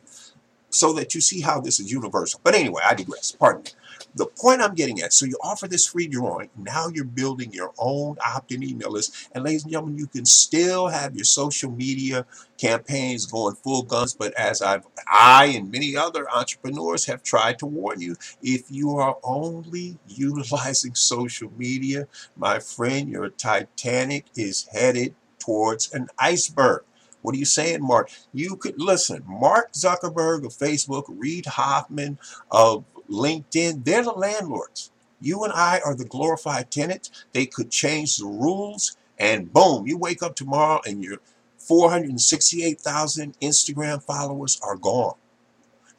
so 0.70 0.92
that 0.94 1.14
you 1.14 1.20
see 1.20 1.40
how 1.40 1.60
this 1.60 1.80
is 1.80 1.90
universal. 1.92 2.40
But 2.42 2.54
anyway, 2.54 2.82
I 2.88 2.94
digress. 2.94 3.32
Pardon 3.32 3.62
me. 3.62 3.70
The 4.14 4.26
point 4.26 4.60
I'm 4.60 4.74
getting 4.74 5.00
at, 5.02 5.12
so 5.12 5.24
you 5.24 5.38
offer 5.40 5.68
this 5.68 5.86
free 5.86 6.08
drawing, 6.08 6.50
now 6.56 6.88
you're 6.88 7.04
building 7.04 7.52
your 7.52 7.72
own 7.78 8.16
opt-in 8.26 8.64
email 8.64 8.90
list, 8.90 9.28
and 9.32 9.44
ladies 9.44 9.62
and 9.62 9.70
gentlemen, 9.70 9.98
you 9.98 10.08
can 10.08 10.24
still 10.24 10.88
have 10.88 11.14
your 11.14 11.24
social 11.24 11.70
media 11.70 12.26
campaigns 12.58 13.26
going 13.26 13.54
full 13.54 13.82
guns, 13.82 14.14
but 14.14 14.34
as 14.34 14.62
I've, 14.62 14.84
I 15.06 15.46
and 15.56 15.70
many 15.70 15.96
other 15.96 16.28
entrepreneurs 16.28 17.06
have 17.06 17.22
tried 17.22 17.60
to 17.60 17.66
warn 17.66 18.00
you, 18.00 18.16
if 18.42 18.62
you 18.68 18.96
are 18.96 19.16
only 19.22 19.98
utilizing 20.08 20.96
social 20.96 21.52
media, 21.56 22.08
my 22.36 22.58
friend, 22.58 23.08
your 23.08 23.28
Titanic 23.28 24.26
is 24.34 24.66
headed 24.72 25.14
towards 25.38 25.92
an 25.92 26.08
iceberg. 26.18 26.82
What 27.22 27.34
are 27.34 27.38
you 27.38 27.44
saying, 27.44 27.82
Mark? 27.82 28.10
You 28.32 28.56
could 28.56 28.80
listen. 28.80 29.22
Mark 29.26 29.72
Zuckerberg 29.72 30.44
of 30.44 30.52
Facebook, 30.52 31.04
Reid 31.08 31.46
Hoffman 31.46 32.18
of 32.50 32.84
LinkedIn, 33.10 33.84
they're 33.84 34.04
the 34.04 34.12
landlords. 34.12 34.90
You 35.20 35.44
and 35.44 35.52
I 35.52 35.80
are 35.84 35.94
the 35.94 36.04
glorified 36.04 36.70
tenants. 36.70 37.10
They 37.32 37.46
could 37.46 37.70
change 37.70 38.16
the 38.16 38.26
rules, 38.26 38.96
and 39.18 39.52
boom, 39.52 39.86
you 39.86 39.98
wake 39.98 40.22
up 40.22 40.34
tomorrow 40.34 40.80
and 40.86 41.04
your 41.04 41.18
468,000 41.58 43.36
Instagram 43.40 44.02
followers 44.02 44.58
are 44.62 44.76
gone. 44.76 45.16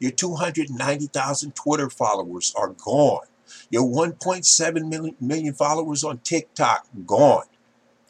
Your 0.00 0.10
290,000 0.10 1.54
Twitter 1.54 1.88
followers 1.88 2.52
are 2.56 2.70
gone. 2.70 3.26
Your 3.70 3.84
1.7 3.84 4.88
million, 4.88 5.14
million 5.20 5.54
followers 5.54 6.02
on 6.02 6.18
TikTok, 6.18 6.88
gone. 7.06 7.44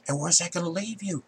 And 0.09 0.19
where's 0.19 0.39
that 0.39 0.53
going 0.53 0.65
to 0.65 0.71
leave 0.71 1.03
you? 1.03 1.23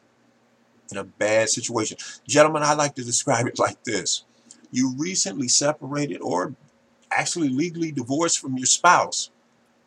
In 0.94 0.98
a 0.98 1.04
bad 1.04 1.50
situation. 1.50 1.98
Gentlemen, 2.28 2.64
I 2.64 2.74
like 2.74 2.94
to 2.96 3.04
describe 3.04 3.48
it 3.48 3.58
like 3.58 3.84
this. 3.84 4.24
You 4.72 4.94
recently 4.98 5.48
separated 5.48 6.20
or 6.22 6.54
actually 7.10 7.50
legally 7.50 7.92
divorced 7.92 8.40
from 8.40 8.56
your 8.58 8.66
spouse, 8.66 9.30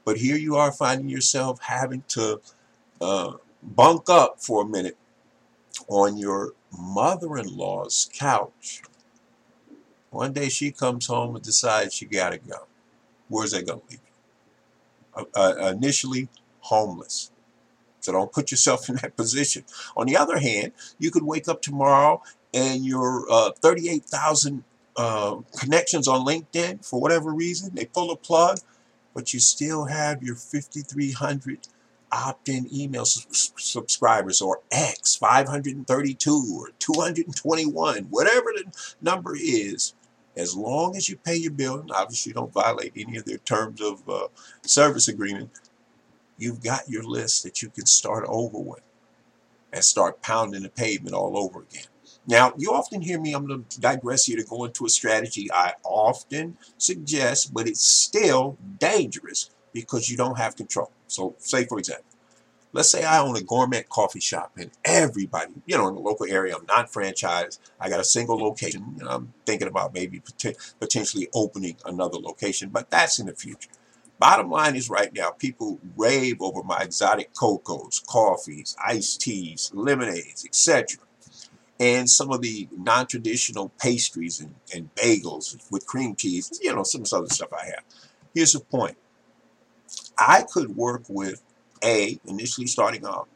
but 0.06 0.18
here 0.18 0.38
you 0.38 0.58
are 0.58 0.72
finding 0.72 1.10
yourself 1.10 1.62
having 1.62 2.04
to 2.10 2.42
uh, 3.02 3.34
bunk 3.64 4.10
up 4.10 4.42
for 4.42 4.64
a 4.64 4.68
minute 4.68 4.98
on 5.90 6.18
your 6.18 6.54
mother-in-law's 6.78 8.10
couch 8.14 8.82
One 10.12 10.34
day 10.34 10.50
she 10.50 10.72
comes 10.72 11.08
home 11.08 11.36
and 11.36 11.44
decides 11.44 11.94
she 11.94 12.06
got 12.06 12.32
to 12.32 12.40
go. 12.40 12.68
Where's 13.30 13.52
that 13.52 13.68
going 13.68 13.82
to 13.82 13.86
leave 13.90 14.02
you? 15.18 15.28
Uh, 15.36 15.56
uh, 15.62 15.74
initially, 15.76 16.30
homeless. 16.62 17.32
So 18.08 18.14
don't 18.14 18.32
put 18.32 18.52
yourself 18.52 18.88
in 18.88 18.96
that 19.02 19.18
position. 19.18 19.66
On 19.98 20.06
the 20.08 20.16
other 20.16 20.40
hand, 20.40 20.72
you 20.98 21.12
could 21.12 21.24
wake 21.24 21.50
up 21.50 21.62
tomorrow 21.62 22.24
and 22.54 22.86
your 22.86 23.26
uh, 23.30 23.52
38,000 23.52 24.64
uh, 24.96 25.36
connections 25.60 26.08
on 26.08 26.26
LinkedIn, 26.26 26.86
for 26.86 27.02
whatever 27.02 27.34
reason, 27.34 27.76
they 27.76 27.84
pull 27.84 28.10
a 28.10 28.16
plug, 28.16 28.60
but 29.14 29.34
you 29.34 29.42
still 29.42 29.86
have 29.88 30.24
your 30.24 30.36
5,300 30.36 31.68
opt-in 32.10 32.74
email 32.74 33.04
subscribers 33.04 34.42
or 34.42 34.62
X 34.72 35.18
532 35.18 36.58
or 36.58 36.70
221, 36.80 38.04
whatever 38.06 38.54
the 38.56 38.72
number 39.02 39.36
is, 39.36 39.94
as 40.38 40.56
long 40.56 40.96
as 40.96 41.10
you 41.10 41.18
pay 41.18 41.36
your 41.36 41.52
bill, 41.52 41.80
and 41.82 41.92
obviously 41.92 42.30
you 42.30 42.36
don't 42.36 42.54
violate 42.54 42.94
any 42.96 43.18
of 43.18 43.26
their 43.26 43.40
terms 43.40 43.82
of 43.82 44.08
uh, 44.08 44.28
service 44.64 45.10
agreement, 45.10 45.52
you've 46.38 46.64
got 46.64 46.90
your 46.90 47.04
list 47.04 47.44
that 47.44 47.62
you 47.62 47.70
can 47.70 47.86
start 47.86 48.26
over 48.28 48.60
with 48.60 48.82
and 49.74 49.84
start 49.84 50.22
pounding 50.22 50.64
the 50.64 50.70
pavement 50.70 51.16
all 51.16 51.38
over 51.38 51.62
again. 51.62 51.86
Now, 52.26 52.54
you 52.58 52.74
often 52.74 53.02
hear 53.02 53.20
me, 53.20 53.34
I'm 53.34 53.48
going 53.48 53.66
to 53.70 53.82
digress 53.82 54.26
here 54.26 54.38
to 54.38 54.44
go 54.44 54.66
into 54.66 54.86
a 54.86 54.90
strategy 54.90 55.50
I 55.52 55.74
often 55.84 56.58
suggest, 56.78 57.54
but 57.54 57.68
it's 57.68 57.88
still 57.88 58.58
dangerous 58.80 59.50
because 59.74 60.10
you 60.10 60.18
don't 60.18 60.38
have 60.38 60.56
control. 60.56 60.92
So, 61.08 61.36
say 61.40 61.66
for 61.66 61.80
example, 61.80 62.06
let's 62.74 62.92
say 62.92 63.04
I 63.04 63.20
own 63.20 63.38
a 63.38 63.42
gourmet 63.42 63.84
coffee 63.84 64.20
shop 64.20 64.52
and 64.58 64.72
everybody, 64.84 65.54
you 65.66 65.78
know, 65.78 65.88
in 65.88 65.96
the 65.96 66.02
local 66.02 66.26
area, 66.28 66.56
I'm 66.56 66.66
not 66.66 66.92
franchised, 66.92 67.60
I 67.80 67.90
got 67.90 68.00
a 68.00 68.06
single 68.06 68.38
location, 68.38 68.98
and 69.00 69.08
I'm 69.08 69.34
thinking 69.46 69.68
about 69.68 69.94
maybe 69.94 70.22
potentially 70.80 71.30
opening 71.34 71.78
another 71.86 72.18
location, 72.18 72.70
but 72.70 72.90
that's 72.90 73.20
in 73.20 73.28
the 73.28 73.36
future. 73.36 73.70
Bottom 74.20 74.50
line 74.50 74.76
is 74.76 74.90
right 74.90 75.14
now, 75.14 75.30
people 75.30 75.80
rave 75.96 76.42
over 76.42 76.64
my 76.64 76.80
exotic 76.80 77.34
cocos, 77.34 78.02
coffees, 78.08 78.76
iced 78.84 79.22
teas, 79.22 79.72
lemonades, 79.74 80.44
etc. 80.46 81.00
And 81.80 82.10
some 82.10 82.32
of 82.32 82.42
the 82.42 82.68
non-traditional 82.76 83.70
pastries 83.80 84.40
and, 84.40 84.56
and 84.74 84.94
bagels 84.96 85.72
with 85.72 85.86
cream 85.86 86.16
cheese, 86.16 86.60
you 86.64 86.74
know, 86.74 86.82
some 86.84 87.02
of 87.02 87.10
the 87.10 87.16
other 87.18 87.30
stuff 87.30 87.54
I 87.54 87.66
have. 87.66 87.84
Here's 88.34 88.54
the 88.54 88.60
point. 88.60 88.98
I 90.18 90.44
could 90.52 90.76
work 90.76 91.04
with 91.08 91.44
A, 91.84 92.20
initially 92.26 92.66
starting 92.66 93.06
off, 93.06 93.28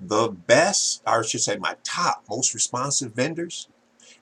the 0.00 0.28
best, 0.28 1.02
or 1.06 1.20
I 1.20 1.26
should 1.26 1.42
say 1.42 1.56
my 1.56 1.76
top, 1.84 2.24
most 2.30 2.54
responsive 2.54 3.12
vendors, 3.12 3.68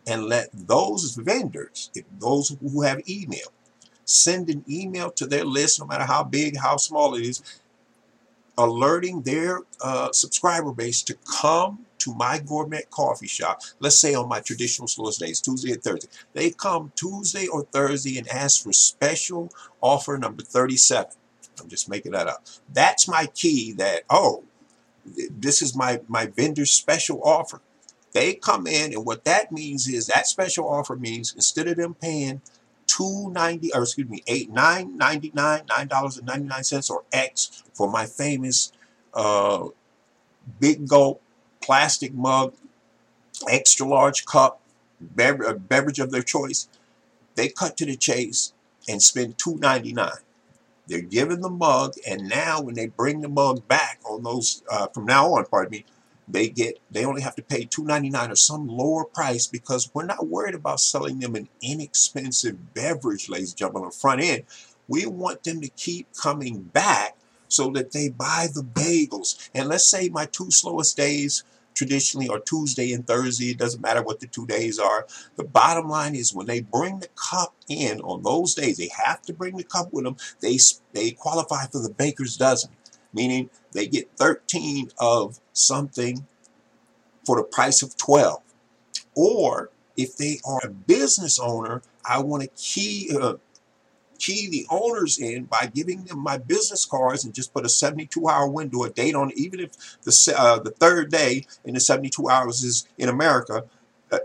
and 0.06 0.24
let 0.24 0.48
those 0.52 1.14
vendors, 1.14 1.90
those 2.18 2.56
who 2.60 2.82
have 2.82 3.08
email, 3.08 3.52
send 4.08 4.48
an 4.48 4.64
email 4.68 5.10
to 5.10 5.26
their 5.26 5.44
list, 5.44 5.78
no 5.78 5.86
matter 5.86 6.04
how 6.04 6.24
big, 6.24 6.56
how 6.56 6.76
small 6.76 7.14
it 7.14 7.22
is, 7.22 7.42
alerting 8.56 9.22
their 9.22 9.60
uh, 9.82 10.10
subscriber 10.12 10.72
base 10.72 11.02
to 11.02 11.16
come 11.40 11.84
to 11.98 12.14
my 12.14 12.38
gourmet 12.38 12.82
coffee 12.90 13.26
shop, 13.26 13.60
let's 13.80 13.98
say 13.98 14.14
on 14.14 14.28
my 14.28 14.40
traditional 14.40 14.88
slowest 14.88 15.20
days, 15.20 15.40
Tuesday 15.40 15.72
and 15.72 15.82
Thursday. 15.82 16.08
They 16.32 16.50
come 16.50 16.92
Tuesday 16.96 17.46
or 17.46 17.64
Thursday 17.64 18.18
and 18.18 18.28
ask 18.28 18.62
for 18.62 18.72
special 18.72 19.52
offer 19.80 20.16
number 20.16 20.42
37. 20.42 21.12
I'm 21.60 21.68
just 21.68 21.88
making 21.88 22.12
that 22.12 22.28
up. 22.28 22.46
That's 22.72 23.08
my 23.08 23.26
key 23.26 23.72
that, 23.74 24.04
oh, 24.08 24.44
this 25.04 25.60
is 25.60 25.76
my, 25.76 26.00
my 26.08 26.26
vendor's 26.26 26.70
special 26.70 27.20
offer. 27.22 27.60
They 28.12 28.34
come 28.34 28.66
in 28.66 28.92
and 28.92 29.04
what 29.04 29.24
that 29.24 29.52
means 29.52 29.86
is 29.86 30.06
that 30.06 30.26
special 30.26 30.68
offer 30.68 30.96
means 30.96 31.34
instead 31.34 31.68
of 31.68 31.76
them 31.76 31.94
paying 31.94 32.40
two 32.98 33.30
ninety 33.30 33.72
or 33.74 33.82
excuse 33.82 34.08
me 34.08 34.22
eight 34.26 34.50
nine 34.50 34.96
ninety 34.96 35.30
nine 35.34 35.62
nine 35.68 35.86
dollars 35.86 36.18
and 36.18 36.26
ninety 36.26 36.48
nine 36.48 36.64
cents 36.64 36.90
or 36.90 37.04
X 37.12 37.62
for 37.72 37.88
my 37.90 38.06
famous 38.06 38.72
uh, 39.14 39.68
big 40.58 40.88
gulp 40.88 41.22
plastic 41.60 42.14
mug, 42.14 42.54
extra 43.48 43.86
large 43.86 44.24
cup, 44.24 44.60
bever 45.00 45.54
beverage 45.54 46.00
of 46.00 46.10
their 46.10 46.22
choice. 46.22 46.68
They 47.36 47.48
cut 47.48 47.76
to 47.76 47.86
the 47.86 47.96
chase 47.96 48.52
and 48.88 49.00
spend 49.00 49.38
two 49.38 49.56
ninety 49.56 49.92
nine. 49.92 50.22
They're 50.88 51.02
given 51.02 51.42
the 51.42 51.50
mug, 51.50 51.92
and 52.08 52.28
now 52.28 52.62
when 52.62 52.74
they 52.74 52.86
bring 52.86 53.20
the 53.20 53.28
mug 53.28 53.68
back 53.68 54.00
on 54.08 54.22
those 54.22 54.62
uh, 54.70 54.86
from 54.88 55.04
now 55.04 55.34
on, 55.34 55.44
pardon 55.44 55.70
me, 55.70 55.84
they 56.30 56.48
get 56.48 56.78
they 56.90 57.04
only 57.04 57.22
have 57.22 57.36
to 57.36 57.42
pay 57.42 57.64
$2.99 57.64 58.30
or 58.30 58.36
some 58.36 58.68
lower 58.68 59.04
price 59.04 59.46
because 59.46 59.90
we're 59.94 60.04
not 60.04 60.26
worried 60.26 60.54
about 60.54 60.80
selling 60.80 61.18
them 61.18 61.34
an 61.34 61.48
inexpensive 61.62 62.74
beverage, 62.74 63.28
ladies 63.28 63.50
and 63.52 63.58
gentlemen, 63.58 63.84
on 63.84 63.90
the 63.90 63.96
front 63.96 64.20
end. 64.20 64.44
We 64.86 65.06
want 65.06 65.44
them 65.44 65.60
to 65.60 65.68
keep 65.68 66.08
coming 66.14 66.62
back 66.62 67.16
so 67.48 67.70
that 67.70 67.92
they 67.92 68.08
buy 68.08 68.48
the 68.52 68.62
bagels. 68.62 69.48
And 69.54 69.68
let's 69.68 69.86
say 69.86 70.08
my 70.08 70.26
two 70.26 70.50
slowest 70.50 70.96
days 70.96 71.44
traditionally 71.74 72.28
are 72.28 72.40
Tuesday 72.40 72.92
and 72.92 73.06
Thursday. 73.06 73.50
It 73.50 73.58
doesn't 73.58 73.80
matter 73.80 74.02
what 74.02 74.20
the 74.20 74.26
two 74.26 74.46
days 74.46 74.78
are. 74.78 75.06
The 75.36 75.44
bottom 75.44 75.88
line 75.88 76.14
is 76.14 76.34
when 76.34 76.46
they 76.46 76.60
bring 76.60 76.98
the 76.98 77.08
cup 77.14 77.54
in 77.68 78.00
on 78.00 78.22
those 78.22 78.54
days, 78.54 78.78
they 78.78 78.90
have 79.04 79.22
to 79.22 79.32
bring 79.32 79.56
the 79.56 79.64
cup 79.64 79.92
with 79.92 80.04
them. 80.04 80.16
They, 80.40 80.58
they 80.92 81.12
qualify 81.12 81.66
for 81.66 81.80
the 81.80 81.90
baker's 81.90 82.36
dozen 82.36 82.70
meaning 83.12 83.50
they 83.72 83.86
get 83.86 84.10
13 84.16 84.90
of 84.98 85.40
something 85.52 86.26
for 87.24 87.36
the 87.36 87.44
price 87.44 87.82
of 87.82 87.96
12. 87.96 88.42
Or 89.14 89.70
if 89.96 90.16
they 90.16 90.38
are 90.46 90.60
a 90.64 90.70
business 90.70 91.38
owner, 91.38 91.82
I 92.04 92.20
want 92.20 92.42
to 92.44 92.48
key 92.56 93.10
uh, 93.20 93.34
key 94.18 94.48
the 94.48 94.66
owners 94.70 95.18
in 95.18 95.44
by 95.44 95.70
giving 95.72 96.04
them 96.04 96.18
my 96.18 96.38
business 96.38 96.84
cards 96.84 97.24
and 97.24 97.34
just 97.34 97.52
put 97.54 97.64
a 97.64 97.68
72 97.68 98.28
hour 98.28 98.48
window, 98.48 98.84
a 98.84 98.90
date 98.90 99.14
on 99.14 99.30
it, 99.30 99.38
even 99.38 99.60
if 99.60 99.72
the, 100.02 100.34
uh, 100.36 100.58
the 100.58 100.70
third 100.70 101.10
day 101.10 101.46
in 101.64 101.74
the 101.74 101.80
72 101.80 102.28
hours 102.28 102.62
is 102.62 102.86
in 102.98 103.08
America, 103.08 103.64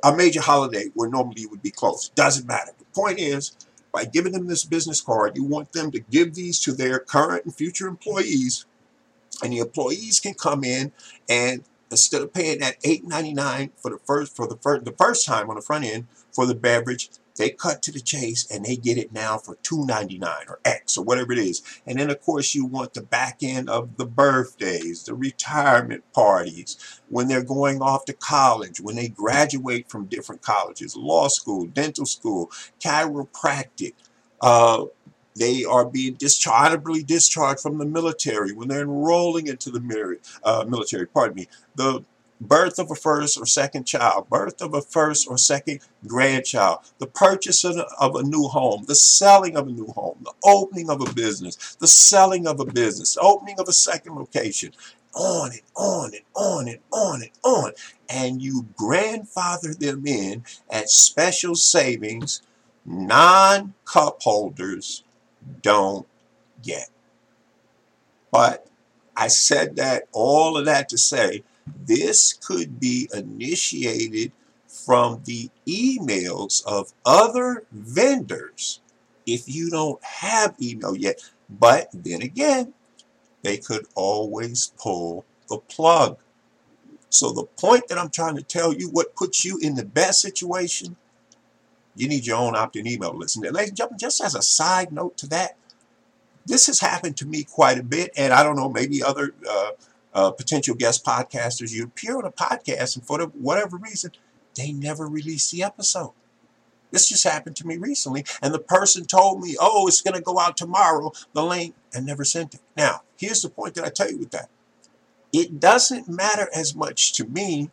a 0.03 0.15
major 0.15 0.41
holiday 0.41 0.85
where 0.93 1.09
normally 1.09 1.41
you 1.41 1.49
would 1.49 1.61
be 1.61 1.71
closed. 1.71 2.15
Doesn't 2.15 2.47
matter. 2.47 2.71
The 2.77 2.85
point 2.93 3.19
is, 3.19 3.55
by 3.91 4.05
giving 4.05 4.31
them 4.33 4.47
this 4.47 4.65
business 4.65 5.01
card, 5.01 5.35
you 5.35 5.43
want 5.43 5.73
them 5.73 5.91
to 5.91 5.99
give 5.99 6.33
these 6.33 6.59
to 6.61 6.71
their 6.71 6.99
current 6.99 7.45
and 7.45 7.53
future 7.55 7.87
employees 7.87 8.65
and 9.41 9.53
the 9.53 9.59
employees 9.59 10.19
can 10.19 10.33
come 10.33 10.63
in 10.63 10.91
and 11.29 11.63
instead 11.91 12.21
of 12.21 12.33
paying 12.33 12.59
that 12.59 12.81
$8.99 12.81 13.71
for 13.77 13.91
the 13.91 13.99
first 13.99 14.35
for 14.35 14.47
the 14.47 14.57
first 14.57 14.85
the 14.85 14.91
first 14.91 15.25
time 15.25 15.49
on 15.49 15.55
the 15.55 15.61
front 15.61 15.85
end 15.85 16.07
for 16.31 16.45
the 16.45 16.55
beverage 16.55 17.09
they 17.35 17.49
cut 17.49 17.81
to 17.83 17.91
the 17.91 17.99
chase 17.99 18.49
and 18.49 18.63
they 18.63 18.75
get 18.75 18.97
it 18.97 19.11
now 19.11 19.37
for 19.37 19.55
$2.99 19.55 20.49
or 20.49 20.59
X 20.63 20.97
or 20.97 21.03
whatever 21.03 21.33
it 21.33 21.39
is. 21.39 21.61
And 21.85 21.99
then, 21.99 22.09
of 22.09 22.21
course, 22.21 22.53
you 22.53 22.65
want 22.65 22.93
the 22.93 23.01
back 23.01 23.39
end 23.41 23.69
of 23.69 23.97
the 23.97 24.05
birthdays, 24.05 25.03
the 25.03 25.15
retirement 25.15 26.03
parties, 26.13 27.01
when 27.09 27.27
they're 27.27 27.43
going 27.43 27.81
off 27.81 28.05
to 28.05 28.13
college, 28.13 28.79
when 28.79 28.95
they 28.95 29.07
graduate 29.07 29.89
from 29.89 30.05
different 30.05 30.41
colleges, 30.41 30.95
law 30.95 31.27
school, 31.27 31.65
dental 31.65 32.05
school, 32.05 32.51
chiropractic, 32.79 33.93
uh, 34.41 34.85
they 35.35 35.63
are 35.63 35.85
being 35.85 36.13
discharged, 36.13 36.67
honorably 36.67 37.03
discharged 37.03 37.61
from 37.61 37.77
the 37.77 37.85
military 37.85 38.53
when 38.53 38.67
they're 38.67 38.81
enrolling 38.81 39.47
into 39.47 39.71
the 39.71 40.19
uh, 40.43 40.65
military. 40.67 41.07
Pardon 41.07 41.35
me. 41.35 41.47
The 41.75 42.03
birth 42.47 42.79
of 42.79 42.91
a 42.91 42.95
first 42.95 43.37
or 43.37 43.45
second 43.45 43.85
child, 43.85 44.29
birth 44.29 44.61
of 44.61 44.73
a 44.73 44.81
first 44.81 45.27
or 45.27 45.37
second 45.37 45.79
grandchild, 46.05 46.79
the 46.99 47.07
purchase 47.07 47.63
of 47.63 48.15
a 48.15 48.23
new 48.23 48.47
home, 48.47 48.83
the 48.87 48.95
selling 48.95 49.55
of 49.55 49.67
a 49.67 49.71
new 49.71 49.87
home, 49.87 50.17
the 50.23 50.33
opening 50.43 50.89
of 50.89 51.01
a 51.01 51.13
business, 51.13 51.75
the 51.79 51.87
selling 51.87 52.47
of 52.47 52.59
a 52.59 52.65
business, 52.65 53.15
the 53.15 53.21
opening 53.21 53.59
of 53.59 53.67
a 53.67 53.73
second 53.73 54.15
location, 54.15 54.71
on 55.15 55.51
and 55.51 55.61
on 55.75 56.11
and 56.13 56.23
on 56.35 56.67
and 56.67 56.79
on 56.91 57.21
and 57.21 57.31
on. 57.43 57.71
And 58.09 58.41
you 58.41 58.67
grandfather 58.75 59.73
them 59.73 60.05
in 60.05 60.43
at 60.69 60.89
special 60.89 61.55
savings, 61.55 62.41
non 62.85 63.73
cup 63.85 64.21
holders 64.21 65.03
don't 65.61 66.07
get. 66.61 66.89
But 68.31 68.67
I 69.15 69.27
said 69.27 69.75
that, 69.75 70.03
all 70.11 70.57
of 70.57 70.65
that 70.65 70.89
to 70.89 70.97
say, 70.97 71.43
this 71.85 72.33
could 72.33 72.79
be 72.79 73.09
initiated 73.13 74.31
from 74.67 75.21
the 75.25 75.49
emails 75.67 76.65
of 76.65 76.93
other 77.05 77.63
vendors 77.71 78.81
if 79.25 79.47
you 79.47 79.69
don't 79.69 80.03
have 80.03 80.55
email 80.61 80.95
yet. 80.95 81.21
But 81.49 81.89
then 81.93 82.21
again, 82.21 82.73
they 83.43 83.57
could 83.57 83.85
always 83.95 84.73
pull 84.77 85.25
the 85.47 85.57
plug. 85.57 86.17
So 87.09 87.31
the 87.31 87.43
point 87.43 87.87
that 87.89 87.99
I'm 87.99 88.09
trying 88.09 88.35
to 88.37 88.43
tell 88.43 88.73
you, 88.73 88.89
what 88.89 89.15
puts 89.15 89.45
you 89.45 89.59
in 89.61 89.75
the 89.75 89.85
best 89.85 90.21
situation 90.21 90.95
you 91.95 92.07
need 92.07 92.25
your 92.25 92.37
own 92.37 92.55
opt-in 92.55 92.87
email 92.87 93.15
list. 93.15 93.35
And 93.35 93.45
ladies 93.53 93.69
and 93.69 93.77
gentlemen, 93.77 93.99
just 93.99 94.23
as 94.23 94.35
a 94.35 94.41
side 94.41 94.91
note 94.91 95.17
to 95.17 95.27
that, 95.27 95.57
this 96.45 96.67
has 96.67 96.79
happened 96.79 97.17
to 97.17 97.25
me 97.25 97.43
quite 97.43 97.77
a 97.77 97.83
bit, 97.83 98.11
and 98.17 98.33
I 98.33 98.43
don't 98.43 98.55
know, 98.55 98.69
maybe 98.69 99.01
other 99.01 99.33
uh, 99.49 99.71
uh, 100.13 100.31
potential 100.31 100.75
guest 100.75 101.05
podcasters, 101.05 101.71
you 101.71 101.85
appear 101.85 102.17
on 102.17 102.25
a 102.25 102.31
podcast, 102.31 102.95
and 102.95 103.05
for 103.05 103.17
the, 103.17 103.25
whatever 103.27 103.77
reason, 103.77 104.11
they 104.55 104.71
never 104.71 105.07
release 105.07 105.49
the 105.51 105.63
episode. 105.63 106.11
This 106.91 107.09
just 107.09 107.23
happened 107.23 107.55
to 107.55 107.67
me 107.67 107.77
recently, 107.77 108.23
and 108.41 108.53
the 108.53 108.59
person 108.59 109.05
told 109.05 109.41
me, 109.41 109.55
oh, 109.59 109.87
it's 109.87 110.01
going 110.01 110.15
to 110.15 110.21
go 110.21 110.37
out 110.37 110.57
tomorrow, 110.57 111.11
the 111.33 111.43
link, 111.43 111.73
and 111.93 112.05
never 112.05 112.23
sent 112.23 112.53
it. 112.53 112.61
Now, 112.77 113.01
here's 113.17 113.41
the 113.41 113.49
point 113.49 113.75
that 113.75 113.85
I 113.85 113.89
tell 113.89 114.11
you 114.11 114.17
with 114.17 114.31
that. 114.31 114.49
It 115.31 115.59
doesn't 115.59 116.07
matter 116.07 116.49
as 116.53 116.75
much 116.75 117.13
to 117.13 117.25
me 117.25 117.71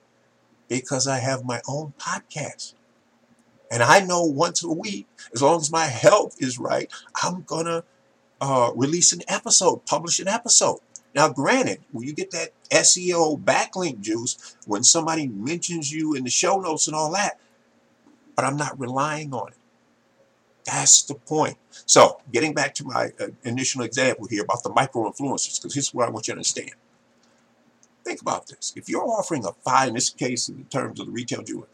because 0.68 1.06
I 1.06 1.18
have 1.18 1.44
my 1.44 1.60
own 1.68 1.92
podcast. 1.98 2.72
And 3.70 3.82
I 3.82 4.00
know 4.00 4.24
once 4.24 4.64
a 4.64 4.72
week, 4.72 5.06
as 5.32 5.42
long 5.42 5.60
as 5.60 5.70
my 5.70 5.86
health 5.86 6.36
is 6.40 6.58
right, 6.58 6.90
I'm 7.22 7.42
going 7.42 7.66
to 7.66 7.84
uh, 8.40 8.72
release 8.74 9.12
an 9.12 9.22
episode, 9.28 9.86
publish 9.86 10.18
an 10.18 10.28
episode. 10.28 10.80
Now, 11.14 11.28
granted, 11.28 11.80
when 11.92 12.06
you 12.06 12.12
get 12.12 12.30
that 12.32 12.50
SEO 12.70 13.42
backlink 13.42 14.00
juice, 14.00 14.56
when 14.66 14.82
somebody 14.82 15.28
mentions 15.28 15.92
you 15.92 16.14
in 16.14 16.24
the 16.24 16.30
show 16.30 16.60
notes 16.60 16.86
and 16.86 16.96
all 16.96 17.12
that, 17.12 17.38
but 18.36 18.44
I'm 18.44 18.56
not 18.56 18.78
relying 18.78 19.32
on 19.34 19.48
it. 19.48 19.54
That's 20.64 21.02
the 21.02 21.14
point. 21.14 21.56
So, 21.86 22.20
getting 22.32 22.54
back 22.54 22.74
to 22.76 22.84
my 22.84 23.12
uh, 23.18 23.28
initial 23.44 23.82
example 23.82 24.26
here 24.26 24.42
about 24.42 24.62
the 24.62 24.70
micro 24.70 25.10
influencers, 25.10 25.60
because 25.60 25.74
here's 25.74 25.92
what 25.92 26.06
I 26.06 26.10
want 26.10 26.28
you 26.28 26.34
to 26.34 26.38
understand. 26.38 26.70
Think 28.04 28.20
about 28.20 28.46
this. 28.46 28.72
If 28.76 28.88
you're 28.88 29.06
offering 29.06 29.44
a 29.44 29.52
five, 29.64 29.88
in 29.88 29.94
this 29.94 30.10
case, 30.10 30.48
in 30.48 30.64
terms 30.66 31.00
of 31.00 31.06
the 31.06 31.12
retail 31.12 31.42
jeweler, 31.42 31.66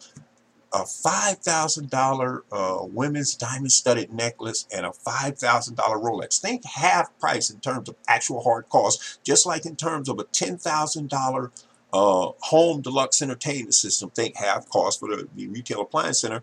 a 0.77 0.81
$5,000 0.81 2.43
uh, 2.53 2.85
women's 2.85 3.35
diamond 3.35 3.73
studded 3.73 4.13
necklace 4.13 4.67
and 4.75 4.85
a 4.85 4.91
$5,000 4.91 5.75
Rolex. 5.75 6.39
Think 6.39 6.67
half 6.67 7.19
price 7.19 7.49
in 7.49 7.61
terms 7.61 7.89
of 7.89 7.97
actual 8.09 8.43
hard 8.43 8.69
cost, 8.69 9.21
just 9.25 9.47
like 9.47 9.65
in 9.65 9.75
terms 9.75 10.11
of 10.11 10.19
a 10.19 10.25
$10,000 10.25 11.51
uh, 11.95 12.33
home 12.41 12.83
deluxe 12.83 13.23
entertainment 13.23 13.75
system. 13.75 14.11
Think 14.11 14.37
half 14.37 14.69
cost 14.69 15.01
for 15.01 15.09
the, 15.09 15.27
the 15.35 15.49
retail 15.49 15.81
appliance 15.81 16.21
center. 16.21 16.43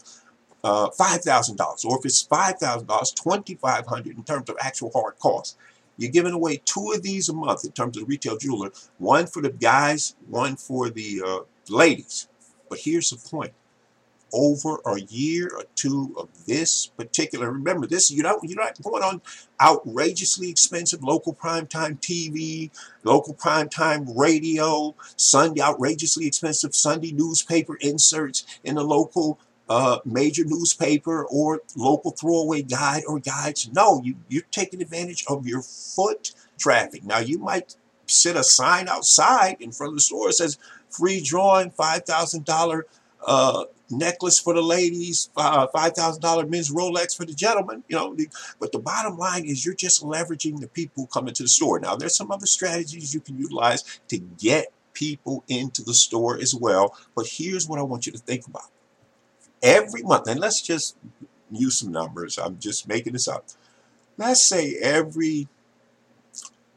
Uh, 0.64 0.90
$5,000 0.90 1.86
or 1.86 2.00
if 2.00 2.06
it's 2.06 2.28
$5,000, 2.28 2.88
$2,500 2.88 4.08
in 4.08 4.24
terms 4.24 4.50
of 4.50 4.56
actual 4.60 4.90
hard 4.96 5.20
cost. 5.20 5.58
You're 5.98 6.10
giving 6.10 6.34
away 6.34 6.60
two 6.66 6.92
of 6.96 7.04
these 7.04 7.30
a 7.30 7.34
month 7.34 7.66
in 7.66 7.72
terms 7.72 7.98
of 7.98 8.04
the 8.04 8.08
retail 8.08 8.38
jeweler, 8.38 8.72
one 8.98 9.28
for 9.28 9.44
the 9.44 9.52
guys, 9.52 10.16
one 10.28 10.56
for 10.56 10.90
the 10.90 11.22
uh, 11.24 11.40
ladies. 11.70 12.28
But 12.68 12.80
here's 12.80 13.12
the 13.12 13.18
point 13.18 13.54
over 14.34 14.80
a 14.86 15.00
year 15.00 15.50
or 15.56 15.64
two 15.76 16.14
of 16.18 16.30
this 16.46 16.88
particular. 16.88 17.52
Remember, 17.52 17.88
this 17.88 18.12
you 18.12 18.24
don't 18.24 18.44
you're 18.44 18.60
not 18.60 18.82
going 18.82 19.04
on 19.04 19.22
outrageously 19.62 20.50
expensive 20.50 21.04
local 21.04 21.34
primetime 21.34 22.00
TV, 22.00 22.72
local 23.04 23.34
primetime 23.34 24.12
radio, 24.16 24.96
Sunday 25.16 25.62
outrageously 25.62 26.28
expensive 26.28 26.76
Sunday 26.76 27.12
newspaper 27.12 27.78
inserts 27.82 28.46
in 28.64 28.76
the 28.76 28.84
local 28.84 29.40
uh, 29.70 30.00
major 30.06 30.44
newspaper 30.46 31.26
or 31.26 31.62
local 31.76 32.12
throwaway 32.12 32.62
guide 32.62 33.04
or 33.08 33.20
guides. 33.20 33.70
No, 33.72 34.02
you, 34.04 34.16
you're 34.28 34.44
taking 34.52 34.82
advantage 34.82 35.24
of 35.28 35.48
your 35.48 35.62
foot 35.62 36.34
traffic. 36.60 37.04
Now, 37.04 37.20
you 37.20 37.40
might 37.40 37.76
set 38.06 38.36
a 38.36 38.44
sign 38.44 38.88
outside 38.88 39.58
in 39.60 39.72
front 39.72 39.92
of 39.92 39.96
the 39.96 40.02
store 40.02 40.28
that 40.28 40.34
says 40.34 40.58
free 40.90 41.22
drawing, 41.22 41.72
$5,000 41.72 42.84
uh, 43.26 43.66
necklace 43.90 44.40
for 44.40 44.54
the 44.54 44.62
ladies, 44.62 45.30
uh, 45.38 45.68
$5,000 45.68 46.50
men's 46.50 46.72
Rolex 46.72 47.16
for 47.16 47.26
the 47.26 47.34
gentlemen, 47.34 47.84
you 47.88 47.96
know. 47.96 48.16
But 48.60 48.72
the 48.72 48.80
bottom 48.80 49.18
line 49.18 49.46
is 49.46 49.66
you're 49.66 49.76
just 49.76 50.04
leveraging 50.04 50.60
the 50.60 50.68
people 50.68 51.04
who 51.04 51.08
come 51.08 51.28
into 51.28 51.44
the 51.44 51.50
store. 51.50 51.80
Now, 51.80 51.96
there's 51.96 52.16
some 52.16 52.32
other 52.32 52.46
strategies 52.46 53.14
you 53.14 53.20
can 53.20 53.38
utilize 53.38 53.84
to 54.10 54.18
get 54.18 54.68
people 54.94 55.44
into 55.48 55.84
the 55.84 55.94
store 55.94 56.38
as 56.38 56.56
well. 56.56 56.96
But 57.16 57.28
here's 57.28 57.68
what 57.68 57.80
I 57.80 57.84
want 57.84 58.06
you 58.06 58.12
to 58.12 58.20
think 58.20 58.48
about. 58.48 58.70
Every 59.62 60.04
month, 60.04 60.28
and 60.28 60.40
let's 60.40 60.62
just 60.62 60.98
use 61.52 61.80
some 61.80 61.92
numbers. 61.92 62.38
I'm 62.38 62.60
just 62.60 62.88
making 62.88 63.14
this 63.14 63.28
up. 63.28 63.46
Let's 64.18 64.44
say 64.44 64.76
every 64.82 65.48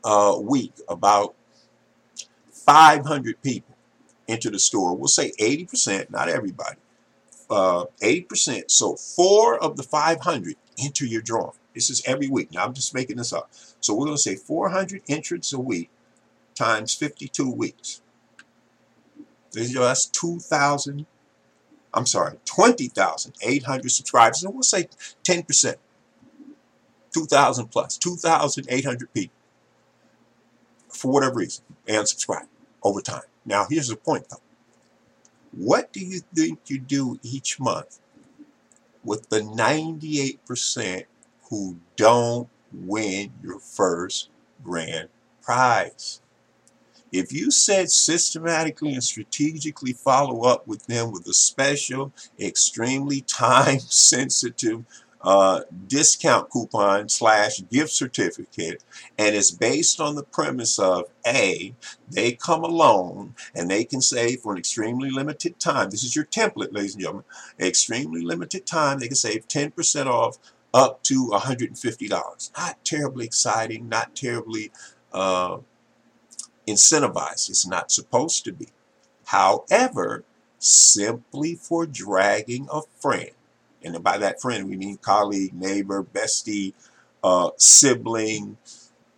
uh, 0.04 0.38
week 0.40 0.72
about 0.88 1.34
500 2.52 3.42
people 3.42 3.75
enter 4.28 4.50
the 4.50 4.58
store. 4.58 4.96
We'll 4.96 5.08
say 5.08 5.32
80%, 5.38 6.10
not 6.10 6.28
everybody 6.28 6.76
uh, 7.50 7.84
8%. 8.02 8.70
So 8.70 8.96
four 8.96 9.62
of 9.62 9.76
the 9.76 9.82
500 9.82 10.56
enter 10.78 11.04
your 11.04 11.22
drawing. 11.22 11.52
This 11.74 11.90
is 11.90 12.02
every 12.06 12.28
week. 12.28 12.52
Now 12.52 12.64
I'm 12.64 12.74
just 12.74 12.94
making 12.94 13.16
this 13.16 13.32
up. 13.32 13.50
So 13.80 13.94
we're 13.94 14.06
going 14.06 14.16
to 14.16 14.22
say 14.22 14.36
400 14.36 15.02
entrants 15.08 15.52
a 15.52 15.60
week 15.60 15.90
times 16.54 16.94
52 16.94 17.50
weeks. 17.50 18.00
Just 19.52 20.14
2,000, 20.14 21.06
I'm 21.94 22.06
sorry, 22.06 22.38
20,800 22.44 23.90
subscribers. 23.90 24.42
And 24.42 24.52
we'll 24.52 24.62
say 24.62 24.88
10%. 25.24 25.76
2,000 27.14 27.68
plus, 27.68 27.96
2,800 27.96 29.14
people 29.14 29.34
for 30.90 31.10
whatever 31.10 31.36
reason 31.36 31.64
and 31.88 32.06
subscribe 32.06 32.46
over 32.87 33.01
time. 33.01 33.22
Now 33.44 33.66
here's 33.68 33.88
the 33.88 33.96
point 33.96 34.29
though. 34.29 34.40
What 35.53 35.92
do 35.92 36.01
you 36.01 36.20
think 36.35 36.61
you 36.66 36.79
do 36.79 37.18
each 37.22 37.59
month 37.59 37.99
with 39.05 39.29
the 39.29 39.40
98% 39.40 41.05
who 41.49 41.77
don't 41.96 42.49
win 42.72 43.33
your 43.42 43.61
first 43.61 44.31
grand 44.62 45.09
prize? 45.42 46.20
If 47.12 47.33
you 47.33 47.51
said 47.51 47.90
systematically 47.90 48.92
and 48.92 49.03
strategically 49.03 49.92
follow 49.92 50.42
up 50.42 50.66
with 50.66 50.87
them 50.87 51.12
with 51.12 51.27
a 51.29 51.33
special, 51.33 52.12
extremely 52.38 53.20
time 53.27 53.79
sensitive 53.81 54.85
uh, 55.26 55.62
discount 55.88 56.48
coupon 56.50 57.08
slash 57.08 57.60
gift 57.70 57.90
certificate. 57.90 58.82
And 59.18 59.34
it's 59.34 59.50
based 59.50 60.00
on 60.00 60.14
the 60.14 60.22
premise 60.22 60.78
of 60.78 61.06
a 61.26 61.74
they 62.08 62.32
come 62.32 62.62
alone 62.62 63.34
and 63.52 63.68
they 63.68 63.84
can 63.84 64.00
save 64.00 64.40
for 64.40 64.52
an 64.52 64.58
extremely 64.58 65.10
limited 65.10 65.58
time. 65.58 65.90
This 65.90 66.04
is 66.04 66.14
your 66.14 66.26
template 66.26 66.72
ladies 66.72 66.94
and 66.94 67.02
gentlemen. 67.02 67.24
Extremely 67.58 68.22
limited 68.22 68.66
time 68.66 69.00
they 69.00 69.08
can 69.08 69.16
save 69.16 69.48
10% 69.48 70.06
off 70.06 70.38
up 70.72 71.02
to 71.02 71.30
$150 71.32 72.50
not 72.56 72.84
terribly 72.84 73.24
exciting 73.24 73.88
not 73.88 74.14
terribly 74.14 74.70
uh, 75.12 75.58
incentivized. 76.68 77.50
It's 77.50 77.66
not 77.66 77.90
supposed 77.90 78.44
to 78.44 78.52
be. 78.52 78.68
However 79.26 80.24
simply 80.58 81.54
for 81.56 81.86
dragging 81.86 82.68
a 82.72 82.82
friend 83.00 83.30
and 83.94 84.03
by 84.03 84.18
that 84.18 84.40
friend, 84.40 84.68
we 84.68 84.77
mean 84.77 84.96
colleague, 84.99 85.55
neighbor, 85.55 86.03
bestie, 86.03 86.72
uh, 87.22 87.51
sibling, 87.57 88.57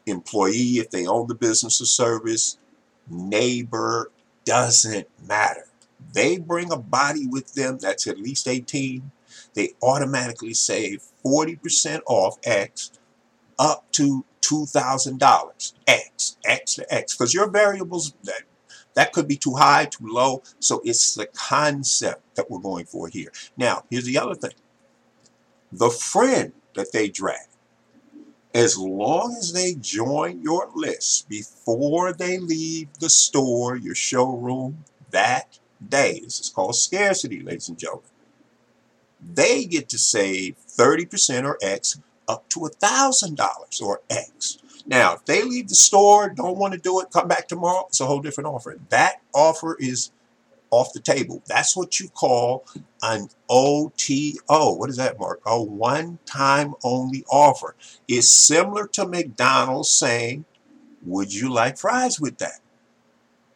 employee, 0.06 0.78
if 0.78 0.90
they 0.90 1.06
own 1.06 1.26
the 1.26 1.34
business 1.34 1.80
or 1.80 1.86
service, 1.86 2.58
neighbor, 3.08 4.10
doesn't 4.44 5.08
matter. 5.26 5.66
They 6.12 6.38
bring 6.38 6.72
a 6.72 6.76
body 6.76 7.26
with 7.26 7.54
them 7.54 7.78
that's 7.78 8.06
at 8.06 8.18
least 8.18 8.48
18, 8.48 9.10
they 9.54 9.74
automatically 9.82 10.54
save 10.54 11.02
40% 11.24 12.00
off 12.06 12.38
X 12.44 12.92
up 13.58 13.90
to 13.92 14.24
$2,000. 14.40 15.72
X, 15.86 16.36
X 16.44 16.74
to 16.76 16.94
X. 16.94 17.16
Because 17.16 17.34
your 17.34 17.50
variables, 17.50 18.14
that 18.98 19.12
could 19.12 19.28
be 19.28 19.36
too 19.36 19.54
high, 19.54 19.84
too 19.84 20.08
low. 20.08 20.42
So 20.58 20.82
it's 20.84 21.14
the 21.14 21.26
concept 21.26 22.34
that 22.34 22.50
we're 22.50 22.58
going 22.58 22.84
for 22.84 23.06
here. 23.06 23.30
Now, 23.56 23.84
here's 23.88 24.06
the 24.06 24.18
other 24.18 24.34
thing. 24.34 24.54
The 25.70 25.88
friend 25.88 26.52
that 26.74 26.90
they 26.90 27.08
drag, 27.08 27.46
as 28.52 28.76
long 28.76 29.36
as 29.38 29.52
they 29.52 29.74
join 29.74 30.42
your 30.42 30.68
list 30.74 31.28
before 31.28 32.12
they 32.12 32.38
leave 32.38 32.88
the 32.98 33.08
store, 33.08 33.76
your 33.76 33.94
showroom, 33.94 34.82
that 35.12 35.60
day, 35.88 36.18
this 36.24 36.40
is 36.40 36.48
called 36.48 36.74
scarcity, 36.74 37.40
ladies 37.40 37.68
and 37.68 37.78
gentlemen, 37.78 38.10
they 39.32 39.64
get 39.64 39.88
to 39.90 39.98
save 39.98 40.56
30% 40.76 41.44
or 41.44 41.56
X 41.62 42.00
up 42.26 42.48
to 42.48 42.60
$1,000 42.60 43.80
or 43.80 44.02
X. 44.10 44.58
Now, 44.88 45.14
if 45.14 45.26
they 45.26 45.42
leave 45.42 45.68
the 45.68 45.74
store, 45.74 46.30
don't 46.30 46.56
want 46.56 46.72
to 46.72 46.80
do 46.80 46.98
it, 47.00 47.10
come 47.12 47.28
back 47.28 47.46
tomorrow, 47.46 47.84
it's 47.88 48.00
a 48.00 48.06
whole 48.06 48.22
different 48.22 48.48
offer. 48.48 48.78
That 48.88 49.20
offer 49.34 49.76
is 49.78 50.10
off 50.70 50.94
the 50.94 51.00
table. 51.00 51.42
That's 51.46 51.76
what 51.76 52.00
you 52.00 52.08
call 52.08 52.64
an 53.02 53.28
OTO. 53.50 54.72
What 54.74 54.88
is 54.88 54.96
that, 54.96 55.20
Mark? 55.20 55.40
A 55.44 55.62
one-time 55.62 56.74
only 56.82 57.22
offer. 57.30 57.76
It's 58.08 58.32
similar 58.32 58.86
to 58.88 59.06
McDonald's 59.06 59.90
saying, 59.90 60.46
would 61.04 61.34
you 61.34 61.52
like 61.52 61.76
fries 61.76 62.18
with 62.18 62.38
that? 62.38 62.60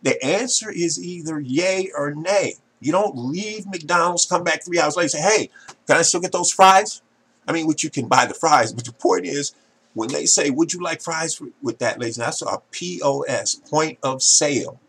The 0.03 0.23
answer 0.23 0.71
is 0.71 1.03
either 1.03 1.41
yay 1.41 1.91
or 1.97 2.15
nay. 2.15 2.57
You 2.81 2.93
don't 2.93 3.17
leave 3.17 3.67
McDonald's, 3.67 4.27
come 4.27 4.45
back 4.45 4.65
three 4.65 4.79
hours 4.79 4.97
later, 4.97 5.09
say, 5.09 5.21
hey, 5.21 5.51
can 5.87 5.97
I 5.97 6.03
still 6.03 6.21
get 6.21 6.33
those 6.33 6.53
fries? 6.53 7.01
I 7.49 7.53
mean, 7.53 7.67
which 7.67 7.85
you 7.85 7.91
can 7.91 8.07
buy 8.07 8.27
the 8.27 8.35
fries, 8.35 8.73
but 8.73 8.85
the 8.85 8.93
point 8.93 9.25
is, 9.25 9.55
when 9.95 10.09
they 10.11 10.27
say, 10.27 10.51
would 10.51 10.73
you 10.73 10.81
like 10.83 11.03
fries 11.03 11.41
with 11.63 11.79
that, 11.81 12.01
ladies, 12.01 12.19
and 12.19 12.27
that's 12.27 12.43
a 12.43 12.59
POS, 12.73 13.57
point 13.71 13.99
of 14.03 14.23
sale. 14.23 14.81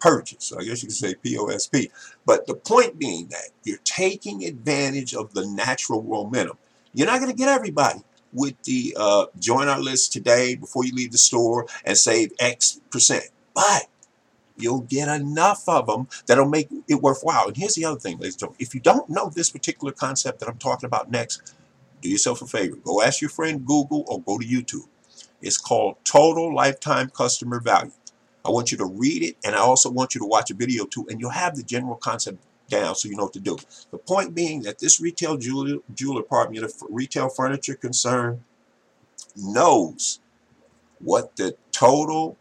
purchase. 0.00 0.44
So 0.46 0.58
I 0.60 0.64
guess 0.64 0.82
you 0.82 0.88
could 0.88 0.96
say 0.96 1.14
POSP. 1.14 1.90
But 2.26 2.46
the 2.46 2.54
point 2.54 2.98
being 2.98 3.28
that 3.28 3.50
you're 3.64 3.78
taking 3.84 4.44
advantage 4.44 5.14
of 5.14 5.34
the 5.34 5.46
natural 5.46 6.02
momentum. 6.02 6.58
You're 6.94 7.06
not 7.06 7.20
going 7.20 7.30
to 7.30 7.36
get 7.36 7.48
everybody 7.48 8.00
with 8.32 8.60
the 8.64 8.96
uh, 8.98 9.26
join 9.38 9.68
our 9.68 9.80
list 9.80 10.12
today 10.12 10.56
before 10.56 10.84
you 10.84 10.94
leave 10.94 11.12
the 11.12 11.18
store 11.18 11.66
and 11.84 11.96
save 11.96 12.32
X 12.40 12.80
percent. 12.90 13.24
But 13.54 13.86
you'll 14.56 14.82
get 14.82 15.08
enough 15.08 15.68
of 15.68 15.86
them 15.86 16.08
that'll 16.26 16.48
make 16.48 16.68
it 16.88 16.96
worthwhile. 17.02 17.48
And 17.48 17.56
here's 17.56 17.74
the 17.74 17.84
other 17.86 18.00
thing, 18.00 18.18
ladies 18.18 18.34
and 18.34 18.40
gentlemen. 18.40 18.58
If 18.60 18.74
you 18.74 18.80
don't 18.80 19.08
know 19.10 19.30
this 19.30 19.50
particular 19.50 19.92
concept 19.92 20.40
that 20.40 20.48
I'm 20.48 20.58
talking 20.58 20.86
about 20.86 21.10
next, 21.10 21.54
do 22.00 22.08
yourself 22.08 22.42
a 22.42 22.46
favor. 22.46 22.76
Go 22.76 23.02
ask 23.02 23.20
your 23.20 23.30
friend 23.30 23.64
Google 23.64 24.04
or 24.06 24.20
go 24.22 24.38
to 24.38 24.46
YouTube. 24.46 24.86
It's 25.42 25.58
called 25.58 25.96
Total 26.04 26.54
Lifetime 26.54 27.10
Customer 27.10 27.60
Value. 27.60 27.92
I 28.44 28.50
want 28.50 28.72
you 28.72 28.78
to 28.78 28.86
read 28.86 29.22
it 29.22 29.36
and 29.44 29.54
I 29.54 29.58
also 29.58 29.90
want 29.90 30.14
you 30.14 30.20
to 30.20 30.26
watch 30.26 30.50
a 30.50 30.54
video 30.54 30.84
too 30.86 31.06
and 31.10 31.20
you'll 31.20 31.30
have 31.30 31.56
the 31.56 31.62
general 31.62 31.96
concept 31.96 32.38
down 32.68 32.94
so 32.94 33.08
you 33.08 33.16
know 33.16 33.24
what 33.24 33.32
to 33.34 33.40
do. 33.40 33.58
The 33.90 33.98
point 33.98 34.34
being 34.34 34.62
that 34.62 34.78
this 34.78 35.00
retail 35.00 35.36
jeweler, 35.36 35.78
jeweler 35.94 36.22
me, 36.50 36.60
the 36.60 36.72
retail 36.88 37.28
furniture 37.28 37.74
concern 37.74 38.44
knows 39.36 40.20
what 41.00 41.36
the 41.36 41.56
total 41.72 42.36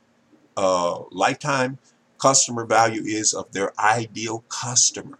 uh, 0.55 1.03
lifetime 1.11 1.79
customer 2.17 2.65
value 2.65 3.03
is 3.03 3.33
of 3.33 3.51
their 3.51 3.71
ideal 3.79 4.43
customer 4.49 5.17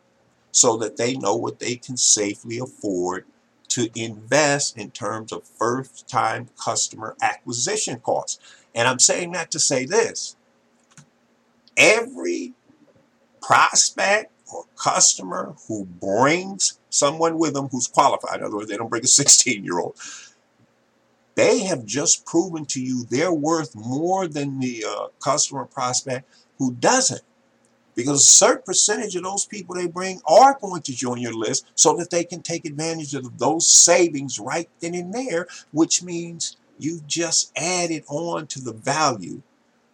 so 0.52 0.78
that 0.78 0.98
they 0.98 1.16
know 1.16 1.36
what 1.36 1.60
they 1.60 1.76
can 1.76 1.98
safely 1.98 2.60
afford 2.60 3.26
to 3.70 3.90
invest 3.96 4.78
in 4.78 4.92
terms 4.92 5.32
of 5.32 5.48
first 5.48 6.08
time 6.08 6.50
customer 6.64 7.16
acquisition 7.22 8.00
costs. 8.00 8.40
And 8.76 8.88
I'm 8.88 9.00
saying 9.00 9.32
that 9.34 9.52
to 9.52 9.60
say 9.60 9.86
this 9.86 10.36
every 11.78 12.54
prospect 13.42 14.32
or 14.54 14.66
customer 14.76 15.56
who 15.68 15.86
brings 15.86 16.80
someone 16.90 17.38
with 17.38 17.54
them 17.54 17.68
who's 17.70 17.88
qualified, 17.88 18.40
in 18.40 18.46
other 18.46 18.58
words, 18.58 18.70
they 18.70 18.78
don't 18.78 18.90
bring 18.90 19.04
a 19.04 19.08
16 19.08 19.64
year 19.64 19.80
old, 19.80 19.96
they 21.36 21.60
have 21.60 21.86
just 21.86 22.26
proven 22.26 22.66
to 22.66 22.82
you 22.82 23.06
they're 23.06 23.34
worth 23.34 23.76
more 23.76 24.28
than 24.28 24.60
the 24.60 24.84
uh, 24.86 25.08
customer 25.20 25.66
prospect 25.66 26.30
who 26.58 26.74
doesn't. 26.74 27.22
Because 28.00 28.22
a 28.22 28.28
certain 28.28 28.64
percentage 28.64 29.18
of 29.18 29.24
those 29.24 29.44
people 29.44 29.76
they 29.76 29.86
bring 29.86 30.22
are 30.26 30.58
going 30.62 30.82
to 30.84 30.96
join 30.96 31.18
your 31.18 31.34
list 31.34 31.66
so 31.76 31.98
that 31.98 32.10
they 32.10 32.24
can 32.24 32.42
take 32.42 32.64
advantage 32.64 33.14
of 33.14 33.38
those 33.38 33.68
savings 33.68 34.40
right 34.40 34.70
then 34.80 34.96
and 34.96 35.14
there, 35.14 35.48
which 35.74 36.02
means 36.02 36.56
you've 36.78 37.06
just 37.08 37.52
added 37.58 38.06
on 38.08 38.48
to 38.48 38.62
the 38.62 38.72
value 38.72 39.42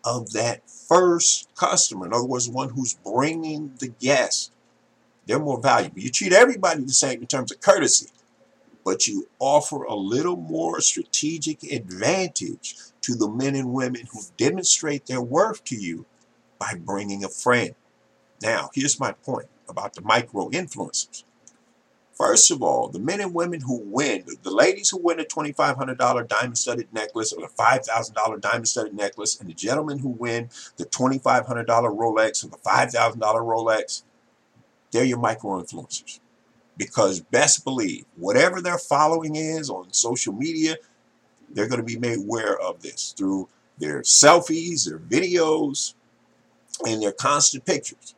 of 0.03 0.33
that 0.33 0.69
first 0.69 1.49
customer. 1.55 2.05
In 2.05 2.13
other 2.13 2.25
words, 2.25 2.47
one 2.47 2.69
who's 2.69 2.93
bringing 2.93 3.73
the 3.79 3.87
guest. 3.87 4.51
They're 5.25 5.39
more 5.39 5.59
valuable. 5.59 5.97
You 5.97 6.11
treat 6.11 6.31
everybody 6.31 6.83
the 6.83 6.93
same 6.93 7.21
in 7.21 7.27
terms 7.27 7.51
of 7.51 7.59
courtesy, 7.59 8.09
but 8.83 9.07
you 9.07 9.27
offer 9.39 9.83
a 9.83 9.95
little 9.95 10.37
more 10.37 10.79
strategic 10.79 11.63
advantage 11.63 12.75
to 13.01 13.15
the 13.15 13.27
men 13.27 13.55
and 13.55 13.73
women 13.73 14.03
who 14.13 14.19
demonstrate 14.37 15.07
their 15.07 15.23
worth 15.23 15.63
to 15.63 15.75
you 15.75 16.05
by 16.59 16.75
bringing 16.77 17.23
a 17.23 17.29
friend. 17.29 17.73
Now, 18.41 18.69
here's 18.73 18.99
my 18.99 19.11
point 19.13 19.47
about 19.69 19.93
the 19.93 20.01
micro 20.01 20.49
influencers. 20.49 21.23
First 22.13 22.49
of 22.49 22.63
all, 22.63 22.87
the 22.87 22.99
men 22.99 23.19
and 23.19 23.33
women 23.33 23.59
who 23.61 23.81
win, 23.83 24.23
the 24.41 24.51
ladies 24.51 24.89
who 24.89 24.97
win 24.97 25.19
a 25.19 25.25
$2,500 25.25 26.27
diamond 26.27 26.57
studded 26.57 26.87
necklace 26.93 27.33
or 27.33 27.41
the 27.41 27.53
$5,000 27.53 28.41
diamond 28.41 28.67
studded 28.69 28.93
necklace, 28.93 29.37
and 29.39 29.49
the 29.49 29.53
gentlemen 29.53 29.99
who 29.99 30.09
win 30.09 30.49
the 30.77 30.85
$2,500 30.85 31.65
Rolex 31.65 32.45
or 32.45 32.49
the 32.49 32.57
$5,000 32.57 33.19
Rolex, 33.19 34.03
they're 34.91 35.03
your 35.03 35.19
micro 35.19 35.61
influencers. 35.61 36.19
Because 36.77 37.19
best 37.19 37.65
believe, 37.65 38.05
whatever 38.15 38.61
their 38.61 38.77
following 38.77 39.35
is 39.35 39.69
on 39.69 39.91
social 39.91 40.33
media, 40.33 40.77
they're 41.49 41.67
going 41.67 41.81
to 41.81 41.85
be 41.85 41.97
made 41.97 42.19
aware 42.19 42.57
of 42.59 42.81
this 42.81 43.13
through 43.17 43.49
their 43.77 44.01
selfies, 44.01 44.87
their 44.87 44.99
videos, 44.99 45.95
and 46.85 47.01
their 47.01 47.11
constant 47.11 47.65
pictures. 47.65 48.14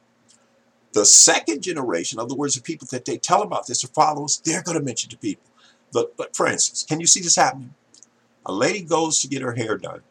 The 0.98 1.06
second 1.06 1.62
generation, 1.62 2.18
in 2.18 2.26
other 2.26 2.34
words, 2.34 2.56
the 2.56 2.62
people 2.62 2.88
that 2.90 3.06
they 3.06 3.20
tell 3.20 3.44
about 3.44 3.68
this 3.68 3.84
or 3.84 3.88
follows, 3.90 4.42
they're 4.44 4.64
going 4.64 4.80
to 4.80 4.84
mention 4.84 5.12
to 5.12 5.18
people. 5.18 5.46
But, 5.94 6.18
but 6.18 6.36
for 6.36 6.48
instance, 6.48 6.84
can 6.90 7.00
you 7.00 7.06
see 7.06 7.22
this 7.22 7.36
happening? 7.36 7.76
A 8.48 8.52
lady 8.52 8.82
goes 8.82 9.22
to 9.22 9.28
get 9.28 9.44
her 9.44 9.54
hair 9.54 9.78
done. 9.78 10.02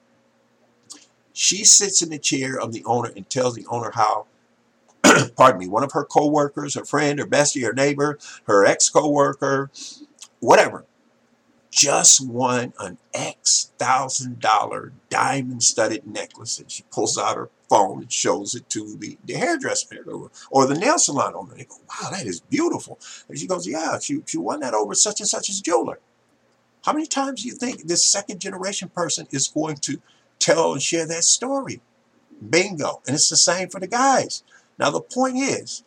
She 1.33 1.65
sits 1.65 2.03
in 2.03 2.11
the 2.11 2.21
chair 2.21 2.57
of 2.57 2.73
the 2.73 2.85
owner 2.85 3.11
and 3.17 3.29
tells 3.29 3.57
the 3.57 3.67
owner 3.67 3.91
how, 3.95 4.27
pardon 5.37 5.59
me, 5.59 5.67
one 5.67 5.83
of 5.83 5.91
her 5.91 6.05
co-workers, 6.05 6.75
her 6.75 6.85
friend, 6.85 7.19
her 7.19 7.27
bestie, 7.27 7.65
her 7.65 7.73
neighbor, 7.73 8.17
her 8.47 8.65
ex-co-worker, 8.65 9.73
whatever, 10.39 10.85
just 11.77 12.27
won 12.27 12.73
an 12.81 12.97
X 13.13 13.71
thousand 13.79 14.41
dollar 14.41 14.93
diamond 15.11 15.63
studded 15.63 16.07
necklace. 16.07 16.59
And 16.59 16.71
she 16.71 16.85
pulls 16.91 17.19
out 17.19 17.37
her 17.37 17.51
phone 17.69 18.01
and 18.03 18.13
shows 18.13 18.55
it 18.55 18.69
to 18.71 18.97
the, 18.97 19.19
the 19.27 19.35
hairdresser 19.35 20.03
or, 20.11 20.31
or 20.51 20.67
the 20.67 20.75
nail 20.75 20.99
salon 20.99 21.35
owner. 21.35 21.55
They 21.55 21.65
go, 21.65 21.77
wow, 21.89 22.09
that 22.11 22.25
is 22.25 22.41
beautiful. 22.41 22.99
And 23.29 23.39
she 23.39 23.47
goes, 23.47 23.69
yeah, 23.69 23.99
she, 23.99 24.23
she 24.27 24.39
won 24.39 24.61
that 24.61 24.73
over 24.73 24.95
such 24.95 25.21
and 25.21 25.29
such 25.29 25.51
as 25.51 25.61
jeweler. 25.61 26.01
How 26.85 26.95
many 26.95 27.07
times 27.07 27.43
do 27.43 27.49
you 27.49 27.55
think 27.55 27.83
this 27.83 28.05
second 28.05 28.41
generation 28.41 28.89
person 28.89 29.27
is 29.31 29.49
going 29.49 29.77
to 29.79 30.01
tell 30.39 30.73
and 30.73 30.81
share 30.81 31.07
that 31.07 31.25
story? 31.25 31.83
Bingo. 32.49 33.03
And 33.07 33.15
it's 33.15 33.29
the 33.29 33.37
same 33.37 33.69
for 33.69 33.81
the 33.81 33.87
guys. 33.87 34.43
Now, 34.79 34.91
the 34.91 35.01
point 35.01 35.37
is, 35.37 35.85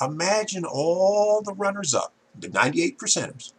imagine 0.00 0.64
all 0.64 1.42
the 1.42 1.54
runners 1.54 1.94
up, 1.94 2.12
the 2.38 2.48
98 2.48 2.98
percenters, 2.98 3.52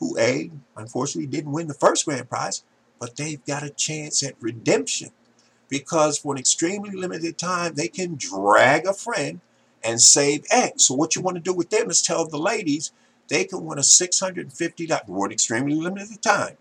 who 0.00 0.18
A, 0.18 0.50
unfortunately 0.76 1.26
didn't 1.26 1.52
win 1.52 1.68
the 1.68 1.74
first 1.74 2.06
grand 2.06 2.28
prize, 2.28 2.64
but 2.98 3.16
they've 3.16 3.44
got 3.44 3.62
a 3.62 3.70
chance 3.70 4.22
at 4.22 4.34
redemption 4.40 5.10
because 5.68 6.18
for 6.18 6.34
an 6.34 6.38
extremely 6.38 6.90
limited 6.90 7.38
time, 7.38 7.74
they 7.74 7.88
can 7.88 8.16
drag 8.16 8.86
a 8.86 8.92
friend 8.92 9.40
and 9.84 10.00
save 10.00 10.44
X. 10.50 10.84
So 10.84 10.94
what 10.94 11.14
you 11.14 11.22
want 11.22 11.36
to 11.36 11.42
do 11.42 11.54
with 11.54 11.70
them 11.70 11.90
is 11.90 12.02
tell 12.02 12.26
the 12.26 12.38
ladies 12.38 12.92
they 13.28 13.44
can 13.44 13.64
win 13.64 13.78
a 13.78 13.82
$650 13.82 15.06
for 15.06 15.26
an 15.26 15.32
extremely 15.32 15.74
limited 15.74 16.20
time. 16.20 16.56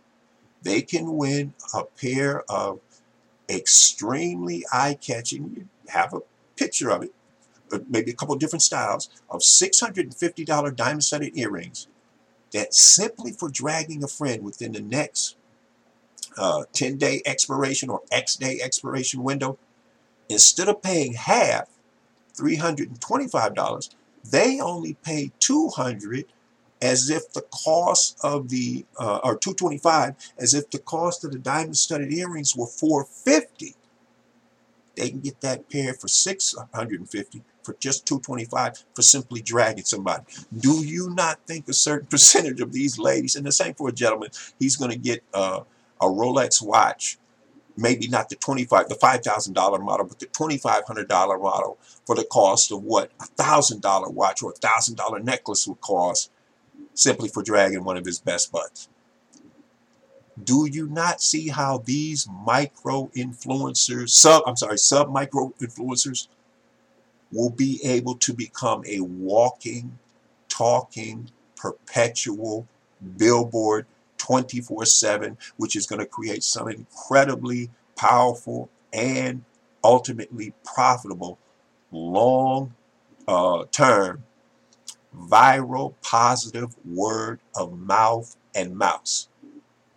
They 0.61 0.81
can 0.81 1.17
win 1.17 1.53
a 1.73 1.83
pair 1.83 2.43
of 2.49 2.79
extremely 3.49 4.65
eye-catching, 4.71 5.53
you 5.55 5.67
have 5.87 6.13
a 6.13 6.19
picture 6.55 6.91
of 6.91 7.03
it, 7.03 7.13
maybe 7.89 8.11
a 8.11 8.15
couple 8.15 8.35
different 8.35 8.61
styles, 8.61 9.09
of 9.29 9.41
$650 9.41 10.75
diamond-studded 10.75 11.37
earrings 11.37 11.87
that 12.53 12.73
simply 12.73 13.31
for 13.31 13.49
dragging 13.49 14.03
a 14.03 14.07
friend 14.07 14.43
within 14.43 14.73
the 14.73 14.81
next 14.81 15.35
uh, 16.37 16.63
10 16.73 16.97
day 16.97 17.21
expiration 17.25 17.89
or 17.89 18.01
X 18.11 18.35
day 18.35 18.59
expiration 18.61 19.23
window, 19.23 19.57
instead 20.29 20.69
of 20.69 20.81
paying 20.81 21.13
half, 21.13 21.69
$325, 22.37 23.89
they 24.29 24.59
only 24.59 24.95
pay 25.03 25.31
200 25.39 26.25
as 26.81 27.09
if 27.09 27.33
the 27.33 27.41
cost 27.51 28.17
of 28.23 28.49
the, 28.49 28.85
uh, 28.99 29.19
or 29.23 29.37
225 29.37 30.15
as 30.37 30.53
if 30.53 30.69
the 30.71 30.79
cost 30.79 31.25
of 31.25 31.31
the 31.31 31.39
diamond 31.39 31.77
studded 31.77 32.11
earrings 32.13 32.55
were 32.55 32.67
450 32.67 33.75
They 34.95 35.09
can 35.09 35.21
get 35.21 35.41
that 35.41 35.69
pair 35.69 35.93
for 35.95 36.07
650 36.07 37.43
for 37.69 37.77
just 37.79 38.07
225 38.07 38.83
for 38.95 39.01
simply 39.03 39.41
dragging 39.43 39.83
somebody. 39.83 40.23
Do 40.57 40.83
you 40.83 41.11
not 41.13 41.39
think 41.45 41.67
a 41.67 41.73
certain 41.73 42.07
percentage 42.09 42.61
of 42.61 42.73
these 42.73 42.97
ladies, 42.97 43.35
and 43.35 43.45
the 43.45 43.51
same 43.51 43.75
for 43.75 43.89
a 43.89 43.91
gentleman, 43.91 44.31
he's 44.57 44.75
going 44.75 44.89
to 44.89 44.97
get 44.97 45.23
uh, 45.35 45.61
a 46.01 46.05
Rolex 46.05 46.63
watch, 46.63 47.19
maybe 47.77 48.07
not 48.07 48.29
the 48.29 48.35
25 48.37 48.89
the 48.89 48.95
$5,000 48.95 49.83
model, 49.83 50.07
but 50.07 50.17
the 50.17 50.25
$2,500 50.25 51.07
model 51.41 51.77
for 52.07 52.15
the 52.15 52.23
cost 52.23 52.71
of 52.71 52.81
what 52.83 53.11
a 53.19 53.25
$1,000 53.41 54.13
watch 54.13 54.41
or 54.41 54.51
a 54.51 54.53
$1,000 54.55 55.23
necklace 55.23 55.67
would 55.67 55.79
cost 55.81 56.31
simply 56.95 57.29
for 57.29 57.43
dragging 57.43 57.83
one 57.83 57.97
of 57.97 58.05
his 58.05 58.19
best 58.19 58.51
buds. 58.51 58.89
Do 60.43 60.67
you 60.71 60.87
not 60.87 61.21
see 61.21 61.49
how 61.49 61.79
these 61.79 62.27
micro 62.45 63.11
influencers, 63.15 64.09
sub, 64.09 64.41
I'm 64.47 64.55
sorry, 64.55 64.77
sub 64.77 65.11
micro 65.11 65.53
influencers 65.61 66.29
will 67.31 67.49
be 67.49 67.79
able 67.83 68.15
to 68.15 68.33
become 68.33 68.83
a 68.87 69.01
walking, 69.01 69.99
talking, 70.49 71.29
perpetual 71.55 72.67
billboard 73.17 73.85
24 74.17 74.85
7, 74.85 75.37
which 75.57 75.75
is 75.75 75.85
going 75.87 75.99
to 75.99 76.05
create 76.05 76.43
some 76.43 76.69
incredibly 76.69 77.69
powerful 77.97 78.69
and 78.93 79.43
ultimately 79.83 80.53
profitable 80.63 81.37
long 81.91 82.73
uh, 83.27 83.65
term 83.71 84.23
viral 85.17 85.93
positive 86.01 86.75
word 86.85 87.39
of 87.55 87.77
mouth 87.77 88.35
and 88.55 88.75
mouse 88.77 89.29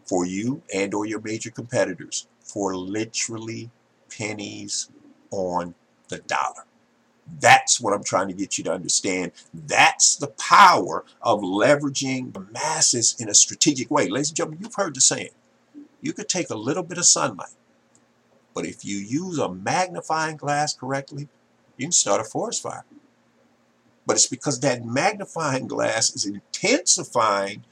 for 0.05 0.27
you 0.27 0.63
and 0.75 0.95
or 0.95 1.07
your 1.07 1.21
major 1.21 1.51
competitors 1.51 2.27
for 2.41 2.77
literally 2.77 3.71
pennies 4.11 4.91
on 5.31 5.75
the 6.09 6.19
dollar. 6.21 6.65
That's 7.41 7.81
what 7.81 7.95
I'm 7.95 8.05
trying 8.05 8.29
to 8.29 8.35
get 8.35 8.59
you 8.59 8.65
to 8.65 8.73
understand. 8.73 9.33
That's 9.55 10.17
the 10.17 10.29
power 10.29 11.05
of 11.21 11.41
leveraging 11.41 12.33
the 12.33 12.41
masses 12.41 13.17
in 13.19 13.29
a 13.29 13.35
strategic 13.35 13.91
way. 13.91 14.09
Ladies 14.09 14.31
and 14.31 14.37
gentlemen, 14.37 14.61
you've 14.63 14.75
heard 14.75 14.95
the 14.95 15.01
saying. 15.01 15.31
You 16.01 16.13
could 16.13 16.29
take 16.29 16.51
a 16.51 16.57
little 16.57 16.83
bit 16.83 16.99
of 16.99 17.07
sunlight, 17.07 17.55
but 18.55 18.67
if 18.67 18.85
you 18.85 18.99
use 18.99 19.39
a 19.39 19.53
magnifying 19.53 20.37
glass 20.37 20.75
correctly, 20.75 21.29
you 21.77 21.87
can 21.87 21.93
start 21.93 22.21
a 22.21 22.25
forest 22.25 22.63
fire. 22.63 22.85
But 24.05 24.17
it's 24.17 24.27
because 24.27 24.61
that 24.61 24.85
magnifying 24.85 25.69
glass 25.69 26.15
is 26.15 26.27
intensifying 26.27 27.65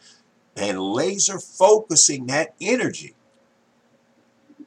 and 0.56 0.80
laser 0.80 1.40
focusing 1.40 2.26
that 2.26 2.54
energy. 2.60 3.16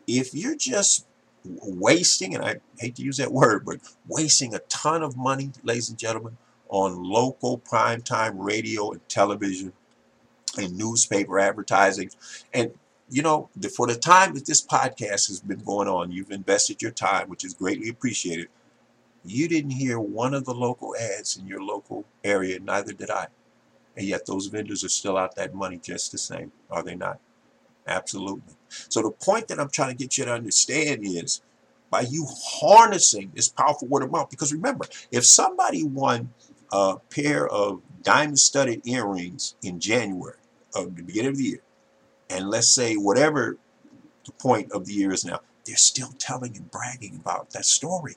If 0.08 0.34
you're 0.34 0.58
just 0.58 1.06
wasting, 1.46 2.36
and 2.36 2.44
I 2.44 2.56
hate 2.80 2.96
to 2.96 3.04
use 3.04 3.18
that 3.18 3.32
word, 3.32 3.66
but 3.66 3.80
wasting 4.08 4.54
a 4.54 4.60
ton 4.70 5.04
of 5.04 5.18
money, 5.18 5.52
ladies 5.64 5.90
and 5.90 5.98
gentlemen, 5.98 6.38
on 6.70 7.04
local 7.04 7.60
primetime 7.60 8.34
radio 8.38 8.92
and 8.92 9.08
television 9.10 9.74
and 10.58 10.78
newspaper 10.78 11.40
advertising. 11.40 12.10
And, 12.54 12.72
you 13.10 13.22
know, 13.22 13.50
for 13.76 13.88
the 13.88 13.96
time 13.96 14.34
that 14.34 14.46
this 14.46 14.66
podcast 14.66 15.28
has 15.28 15.42
been 15.42 15.60
going 15.60 15.88
on, 15.88 16.12
you've 16.12 16.32
invested 16.32 16.82
your 16.82 16.92
time, 16.92 17.30
which 17.30 17.44
is 17.44 17.54
greatly 17.54 17.90
appreciated. 17.90 18.48
You 19.26 19.48
didn't 19.48 19.72
hear 19.72 20.00
one 20.00 20.34
of 20.34 20.46
the 20.46 20.54
local 20.54 20.96
ads 20.96 21.38
in 21.38 21.48
your 21.48 21.62
local 21.62 22.06
area, 22.24 22.60
neither 22.60 22.94
did 22.94 23.10
I. 23.10 23.28
And 23.96 24.08
yet 24.08 24.26
those 24.26 24.48
vendors 24.48 24.84
are 24.84 24.90
still 24.90 25.18
out 25.18 25.36
that 25.36 25.54
money 25.54 25.80
just 25.82 26.12
the 26.12 26.18
same, 26.18 26.52
are 26.72 26.84
they 26.84 26.96
not? 26.96 27.20
Absolutely. 27.88 28.54
So 28.70 29.02
the 29.02 29.12
point 29.12 29.48
that 29.50 29.60
I'm 29.60 29.70
trying 29.70 29.90
to 29.90 29.96
get 29.96 30.18
you 30.18 30.26
to 30.26 30.34
understand 30.34 31.06
is 31.06 31.42
by 31.90 32.02
you 32.02 32.26
harnessing 32.28 33.32
this 33.36 33.50
powerful 33.50 33.88
word 33.88 34.04
of 34.04 34.12
mouth, 34.12 34.30
because 34.30 34.52
remember, 34.52 34.86
if 35.12 35.26
somebody 35.26 35.84
won 35.84 36.34
a 36.72 36.98
pair 37.10 37.48
of 37.48 37.82
diamond 38.02 38.40
studded 38.40 38.82
earrings 38.88 39.56
in 39.62 39.80
January 39.80 40.38
of 40.76 40.96
the 40.96 41.04
beginning 41.04 41.32
of 41.32 41.38
the 41.38 41.44
year, 41.44 41.62
and 42.30 42.50
let's 42.50 42.70
say 42.70 42.96
whatever 42.96 43.58
the 44.26 44.32
point 44.34 44.72
of 44.72 44.86
the 44.86 44.94
year 44.94 45.14
is 45.14 45.24
now, 45.24 45.42
they're 45.66 45.76
still 45.76 46.14
telling 46.18 46.58
and 46.58 46.72
bragging 46.72 47.16
about 47.16 47.52
that 47.52 47.66
story. 47.66 48.16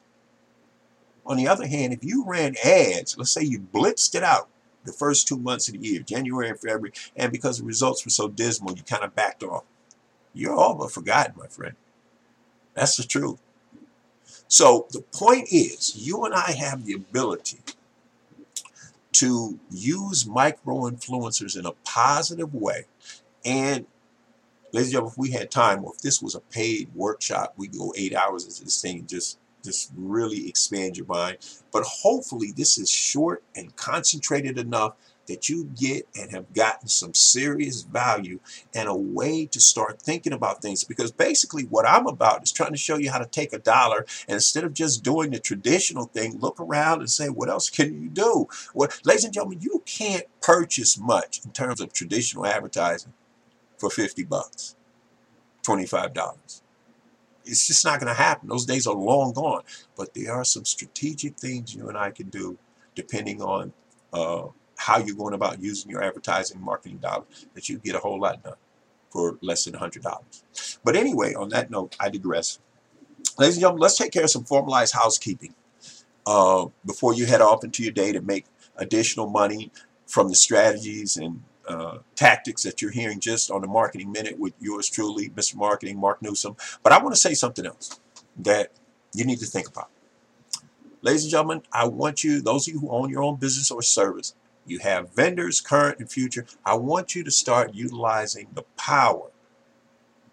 On 1.26 1.36
the 1.36 1.48
other 1.48 1.66
hand, 1.66 1.92
if 1.92 2.04
you 2.04 2.24
ran 2.24 2.54
ads, 2.64 3.18
let's 3.18 3.32
say 3.32 3.42
you 3.42 3.58
blitzed 3.60 4.14
it 4.14 4.22
out 4.22 4.48
the 4.86 4.92
first 4.92 5.28
two 5.28 5.38
months 5.38 5.68
of 5.68 5.74
the 5.74 5.86
year, 5.86 6.00
January 6.00 6.48
and 6.48 6.58
February, 6.58 6.92
and 7.16 7.32
because 7.32 7.58
the 7.58 7.64
results 7.64 8.04
were 8.04 8.10
so 8.10 8.28
dismal, 8.28 8.76
you 8.76 8.82
kind 8.82 9.04
of 9.04 9.14
backed 9.14 9.42
off. 9.42 9.64
You're 10.32 10.54
all 10.54 10.74
but 10.74 10.92
forgotten, 10.92 11.34
my 11.36 11.48
friend. 11.48 11.74
That's 12.74 12.96
the 12.96 13.04
truth. 13.04 13.38
So 14.48 14.86
the 14.90 15.00
point 15.00 15.48
is, 15.50 15.96
you 15.96 16.24
and 16.24 16.34
I 16.34 16.52
have 16.52 16.84
the 16.84 16.92
ability 16.92 17.58
to 19.12 19.58
use 19.70 20.26
micro 20.26 20.90
influencers 20.90 21.58
in 21.58 21.64
a 21.64 21.72
positive 21.84 22.54
way. 22.54 22.84
And 23.44 23.86
ladies 24.72 24.88
and 24.88 24.92
gentlemen, 24.92 25.12
if 25.12 25.18
we 25.18 25.30
had 25.30 25.50
time, 25.50 25.84
or 25.84 25.94
if 25.94 26.02
this 26.02 26.20
was 26.20 26.34
a 26.34 26.40
paid 26.40 26.90
workshop, 26.94 27.54
we 27.56 27.68
go 27.68 27.94
eight 27.96 28.14
hours 28.14 28.44
into 28.44 28.64
this 28.64 28.80
thing 28.80 29.06
just 29.06 29.38
just 29.64 29.92
really 29.96 30.48
expand 30.48 30.96
your 30.96 31.06
mind. 31.06 31.38
But 31.72 31.84
hopefully 31.84 32.52
this 32.56 32.78
is 32.78 32.90
short 32.90 33.42
and 33.54 33.74
concentrated 33.76 34.58
enough 34.58 34.94
that 35.26 35.48
you 35.48 35.64
get 35.64 36.08
and 36.18 36.30
have 36.30 36.52
gotten 36.52 36.88
some 36.88 37.14
serious 37.14 37.82
value 37.82 38.38
and 38.74 38.88
a 38.88 38.94
way 38.94 39.46
to 39.46 39.60
start 39.60 40.00
thinking 40.00 40.32
about 40.32 40.62
things. 40.62 40.84
Because 40.84 41.10
basically, 41.10 41.64
what 41.64 41.86
I'm 41.86 42.06
about 42.06 42.42
is 42.42 42.52
trying 42.52 42.72
to 42.72 42.78
show 42.78 42.96
you 42.96 43.10
how 43.10 43.18
to 43.18 43.26
take 43.26 43.52
a 43.52 43.58
dollar 43.58 44.06
and 44.28 44.34
instead 44.34 44.64
of 44.64 44.74
just 44.74 45.02
doing 45.02 45.30
the 45.30 45.38
traditional 45.38 46.06
thing, 46.06 46.38
look 46.38 46.60
around 46.60 47.00
and 47.00 47.10
say, 47.10 47.28
what 47.28 47.48
else 47.48 47.70
can 47.70 48.02
you 48.02 48.08
do? 48.08 48.48
Well, 48.74 48.88
ladies 49.04 49.24
and 49.24 49.34
gentlemen, 49.34 49.60
you 49.60 49.82
can't 49.84 50.26
purchase 50.40 50.98
much 50.98 51.44
in 51.44 51.52
terms 51.52 51.80
of 51.80 51.92
traditional 51.92 52.46
advertising 52.46 53.12
for 53.78 53.90
50 53.90 54.24
bucks, 54.24 54.76
$25 55.66 56.62
it's 57.46 57.66
just 57.66 57.84
not 57.84 58.00
going 58.00 58.14
to 58.14 58.20
happen. 58.20 58.48
Those 58.48 58.66
days 58.66 58.86
are 58.86 58.94
long 58.94 59.32
gone. 59.32 59.62
But 59.96 60.14
there 60.14 60.32
are 60.32 60.44
some 60.44 60.64
strategic 60.64 61.38
things 61.38 61.74
you 61.74 61.88
and 61.88 61.96
I 61.96 62.10
can 62.10 62.28
do 62.28 62.58
depending 62.94 63.42
on 63.42 63.72
uh, 64.12 64.46
how 64.76 64.98
you're 64.98 65.16
going 65.16 65.34
about 65.34 65.60
using 65.60 65.90
your 65.90 66.02
advertising 66.02 66.60
marketing 66.60 66.98
dollars 66.98 67.46
that 67.54 67.68
you 67.68 67.78
get 67.78 67.94
a 67.94 67.98
whole 67.98 68.20
lot 68.20 68.42
done 68.42 68.54
for 69.10 69.38
less 69.40 69.64
than 69.64 69.74
$100. 69.74 70.78
But 70.84 70.96
anyway, 70.96 71.34
on 71.34 71.48
that 71.50 71.70
note, 71.70 71.96
I 72.00 72.10
digress. 72.10 72.58
Ladies 73.38 73.56
and 73.56 73.62
gentlemen, 73.62 73.82
let's 73.82 73.96
take 73.96 74.12
care 74.12 74.24
of 74.24 74.30
some 74.30 74.44
formalized 74.44 74.94
housekeeping 74.94 75.54
uh, 76.26 76.66
before 76.84 77.14
you 77.14 77.26
head 77.26 77.40
off 77.40 77.64
into 77.64 77.82
your 77.82 77.92
day 77.92 78.12
to 78.12 78.20
make 78.20 78.46
additional 78.76 79.28
money 79.28 79.70
from 80.06 80.28
the 80.28 80.34
strategies 80.34 81.16
and 81.16 81.42
uh, 81.68 81.98
tactics 82.14 82.62
that 82.62 82.82
you're 82.82 82.90
hearing 82.90 83.20
just 83.20 83.50
on 83.50 83.60
the 83.60 83.66
Marketing 83.66 84.12
Minute 84.12 84.38
with 84.38 84.54
yours 84.60 84.88
truly, 84.88 85.30
Mr. 85.30 85.56
Marketing, 85.56 85.98
Mark 85.98 86.22
Newsom. 86.22 86.56
But 86.82 86.92
I 86.92 87.02
want 87.02 87.14
to 87.14 87.20
say 87.20 87.34
something 87.34 87.66
else 87.66 88.00
that 88.38 88.72
you 89.14 89.24
need 89.24 89.40
to 89.40 89.46
think 89.46 89.68
about. 89.68 89.90
Ladies 91.02 91.24
and 91.24 91.30
gentlemen, 91.30 91.62
I 91.72 91.86
want 91.86 92.24
you, 92.24 92.40
those 92.40 92.66
of 92.66 92.74
you 92.74 92.80
who 92.80 92.90
own 92.90 93.10
your 93.10 93.22
own 93.22 93.36
business 93.36 93.70
or 93.70 93.82
service, 93.82 94.34
you 94.66 94.80
have 94.80 95.14
vendors, 95.14 95.60
current 95.60 96.00
and 96.00 96.10
future, 96.10 96.46
I 96.64 96.74
want 96.74 97.14
you 97.14 97.22
to 97.24 97.30
start 97.30 97.74
utilizing 97.74 98.48
the 98.54 98.64
power 98.76 99.30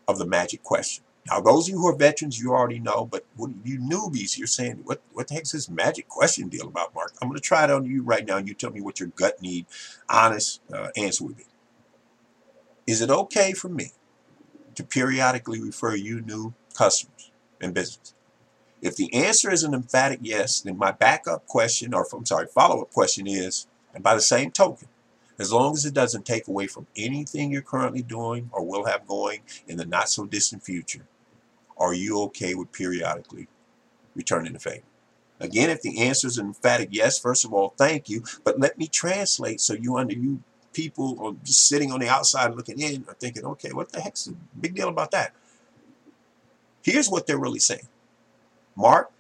of 0.07 0.17
the 0.17 0.25
magic 0.25 0.63
question. 0.63 1.03
Now, 1.29 1.39
those 1.39 1.67
of 1.67 1.73
you 1.73 1.79
who 1.79 1.87
are 1.87 1.95
veterans, 1.95 2.39
you 2.39 2.51
already 2.51 2.79
know, 2.79 3.05
but 3.05 3.25
you 3.63 3.79
newbies, 3.79 4.37
you're 4.37 4.45
saying, 4.45 4.81
what, 4.83 5.01
what 5.13 5.27
the 5.27 5.35
heck's 5.35 5.53
this 5.53 5.69
magic 5.69 6.09
question 6.09 6.49
deal 6.49 6.67
about, 6.67 6.93
Mark? 6.93 7.13
I'm 7.21 7.29
going 7.29 7.39
to 7.39 7.41
try 7.41 7.63
it 7.63 7.71
on 7.71 7.85
you 7.85 8.03
right 8.03 8.25
now, 8.25 8.37
and 8.37 8.47
you 8.47 8.53
tell 8.53 8.71
me 8.71 8.81
what 8.81 8.99
your 8.99 9.09
gut 9.09 9.41
need, 9.41 9.65
honest 10.09 10.61
uh, 10.71 10.89
answer 10.97 11.23
would 11.23 11.37
be. 11.37 11.45
Is 12.85 13.01
it 13.01 13.09
okay 13.09 13.53
for 13.53 13.69
me 13.69 13.91
to 14.75 14.83
periodically 14.83 15.61
refer 15.61 15.95
you 15.95 16.19
new 16.21 16.53
customers 16.73 17.31
and 17.61 17.73
business? 17.73 18.13
If 18.81 18.97
the 18.97 19.13
answer 19.13 19.49
is 19.49 19.63
an 19.63 19.73
emphatic 19.73 20.19
yes, 20.21 20.59
then 20.59 20.77
my 20.77 20.91
backup 20.91 21.47
question, 21.47 21.93
or 21.93 22.05
I'm 22.11 22.25
sorry, 22.25 22.47
follow-up 22.47 22.91
question 22.91 23.27
is, 23.27 23.65
and 23.93 24.03
by 24.03 24.13
the 24.13 24.21
same 24.21 24.51
token, 24.51 24.89
as 25.39 25.53
long 25.53 25.73
as 25.73 25.85
it 25.85 25.93
doesn't 25.93 26.25
take 26.25 26.49
away 26.49 26.67
from 26.67 26.87
anything 26.97 27.49
you're 27.49 27.61
currently 27.61 28.01
doing 28.01 28.49
or 28.51 28.65
will 28.65 28.85
have 28.85 29.07
going 29.07 29.39
in 29.67 29.77
the 29.77 29.85
not 29.85 30.09
so 30.09 30.25
distant 30.25 30.63
future, 30.63 31.07
are 31.77 31.93
you 31.93 32.21
okay 32.23 32.53
with 32.55 32.71
periodically 32.71 33.47
returning 34.15 34.53
the 34.53 34.59
favor? 34.59 34.83
Again, 35.39 35.69
if 35.69 35.81
the 35.81 36.01
answer 36.01 36.27
is 36.27 36.37
an 36.37 36.47
emphatic 36.47 36.89
yes, 36.91 37.19
first 37.19 37.43
of 37.43 37.53
all, 37.53 37.73
thank 37.77 38.09
you. 38.09 38.23
But 38.43 38.59
let 38.59 38.77
me 38.77 38.87
translate 38.87 39.59
so 39.59 39.73
you 39.73 39.97
under 39.97 40.13
you 40.13 40.41
people 40.73 41.17
are 41.21 41.33
just 41.43 41.67
sitting 41.67 41.91
on 41.91 41.99
the 41.99 42.09
outside 42.09 42.53
looking 42.55 42.79
in 42.79 43.05
are 43.07 43.13
thinking, 43.13 43.45
okay, 43.45 43.71
what 43.71 43.91
the 43.91 44.01
heck's 44.01 44.25
the 44.25 44.35
big 44.59 44.75
deal 44.75 44.89
about 44.89 45.11
that? 45.11 45.33
Here's 46.81 47.09
what 47.09 47.27
they're 47.27 47.37
really 47.37 47.59
saying. 47.59 47.87
Mark, 48.75 49.11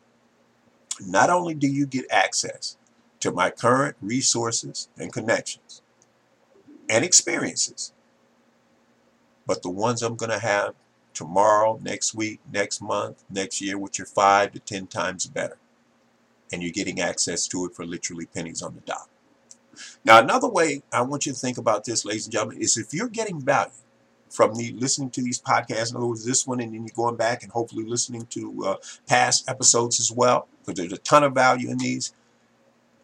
not 0.99 1.29
only 1.29 1.53
do 1.53 1.67
you 1.67 1.85
get 1.85 2.05
access 2.11 2.77
to 3.19 3.31
my 3.31 3.49
current 3.49 3.95
resources 4.01 4.89
and 4.97 5.13
connections 5.13 5.81
and 6.89 7.05
experiences, 7.05 7.93
but 9.45 9.61
the 9.61 9.69
ones 9.69 10.01
I'm 10.01 10.15
going 10.15 10.31
to 10.31 10.39
have 10.39 10.73
tomorrow, 11.13 11.79
next 11.81 12.13
week, 12.13 12.39
next 12.51 12.81
month, 12.81 13.23
next 13.29 13.61
year, 13.61 13.77
which 13.77 13.99
are 13.99 14.05
five 14.05 14.51
to 14.53 14.59
ten 14.59 14.87
times 14.87 15.25
better. 15.25 15.57
And 16.51 16.61
you're 16.61 16.71
getting 16.71 16.99
access 16.99 17.47
to 17.47 17.65
it 17.65 17.75
for 17.75 17.85
literally 17.85 18.25
pennies 18.25 18.61
on 18.61 18.75
the 18.75 18.81
dot. 18.81 19.09
Now, 20.05 20.19
another 20.19 20.47
way 20.47 20.83
I 20.91 21.01
want 21.01 21.25
you 21.25 21.33
to 21.33 21.37
think 21.37 21.57
about 21.57 21.83
this, 21.83 22.05
ladies 22.05 22.25
and 22.25 22.33
gentlemen, 22.33 22.61
is 22.61 22.77
if 22.77 22.93
you're 22.93 23.09
getting 23.09 23.41
value 23.41 23.71
from 24.29 24.55
the 24.55 24.71
listening 24.73 25.09
to 25.11 25.21
these 25.21 25.41
podcasts, 25.41 25.91
in 25.91 25.97
other 25.97 26.07
words, 26.07 26.25
this 26.25 26.45
one, 26.45 26.59
and 26.59 26.73
then 26.73 26.83
you're 26.83 26.95
going 26.95 27.15
back 27.15 27.43
and 27.43 27.51
hopefully 27.51 27.85
listening 27.85 28.25
to 28.27 28.65
uh, 28.65 28.75
past 29.07 29.49
episodes 29.49 29.99
as 29.99 30.11
well, 30.11 30.47
because 30.59 30.77
there's 30.77 30.93
a 30.93 30.97
ton 30.97 31.23
of 31.23 31.33
value 31.33 31.69
in 31.69 31.77
these. 31.77 32.13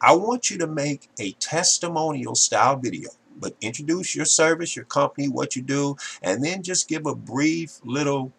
I 0.01 0.15
want 0.15 0.49
you 0.49 0.57
to 0.59 0.67
make 0.67 1.09
a 1.19 1.31
testimonial 1.33 2.35
style 2.35 2.77
video 2.77 3.09
but 3.39 3.55
introduce 3.61 4.15
your 4.15 4.25
service, 4.25 4.75
your 4.75 4.85
company, 4.85 5.27
what 5.27 5.55
you 5.55 5.61
do, 5.61 5.95
and 6.21 6.43
then 6.43 6.61
just 6.63 6.87
give 6.87 7.05
a 7.05 7.15
brief 7.15 7.79
little 7.83 8.31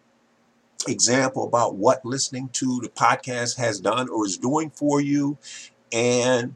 example 0.87 1.45
about 1.45 1.75
what 1.75 2.05
listening 2.05 2.49
to 2.53 2.79
the 2.81 2.89
podcast 2.89 3.57
has 3.57 3.79
done 3.79 4.09
or 4.09 4.25
is 4.25 4.37
doing 4.37 4.69
for 4.69 4.99
you. 5.01 5.37
And 5.91 6.55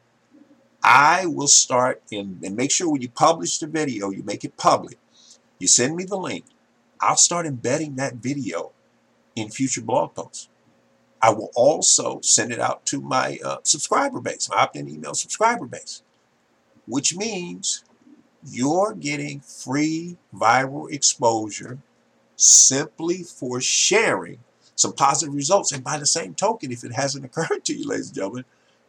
I 0.84 1.26
will 1.26 1.48
start 1.48 2.02
in, 2.12 2.40
and 2.44 2.56
make 2.56 2.72
sure 2.72 2.92
when 2.92 3.02
you 3.02 3.10
publish 3.10 3.58
the 3.58 3.68
video, 3.68 4.12
you 4.12 4.24
make 4.24 4.44
it 4.44 4.58
public. 4.58 5.00
You 5.60 5.68
send 5.68 5.96
me 5.96 6.04
the 6.04 6.18
link. 6.18 6.46
I'll 7.00 7.16
start 7.16 7.46
embedding 7.46 7.96
that 7.96 8.16
video 8.16 8.72
in 9.36 9.50
future 9.50 9.82
blog 9.82 10.16
posts. 10.16 10.50
I 11.22 11.32
will 11.32 11.50
also 11.56 12.20
send 12.22 12.52
it 12.52 12.60
out 12.60 12.86
to 12.88 13.02
my 13.02 13.40
uh, 13.44 13.58
subscriber 13.64 14.20
base, 14.22 14.50
my 14.50 14.58
opt-in 14.58 14.88
email 14.88 15.16
subscriber 15.16 15.66
base, 15.66 16.04
which 16.86 17.16
means 17.16 17.84
you're 18.46 18.94
getting 18.94 19.40
free 19.40 20.18
viral 20.34 20.92
exposure 20.92 21.80
simply 22.36 23.24
for 23.24 23.62
sharing 23.62 24.40
some 24.76 24.94
positive 24.94 25.34
results. 25.34 25.72
And 25.72 25.84
by 25.84 25.98
the 25.98 26.06
same 26.06 26.34
token, 26.34 26.72
if 26.72 26.84
it 26.84 26.94
hasn't 26.94 27.26
occurred 27.26 27.64
to 27.66 27.74
you, 27.74 27.88
ladies 27.88 28.08
and 28.08 28.16
gentlemen, 28.16 28.46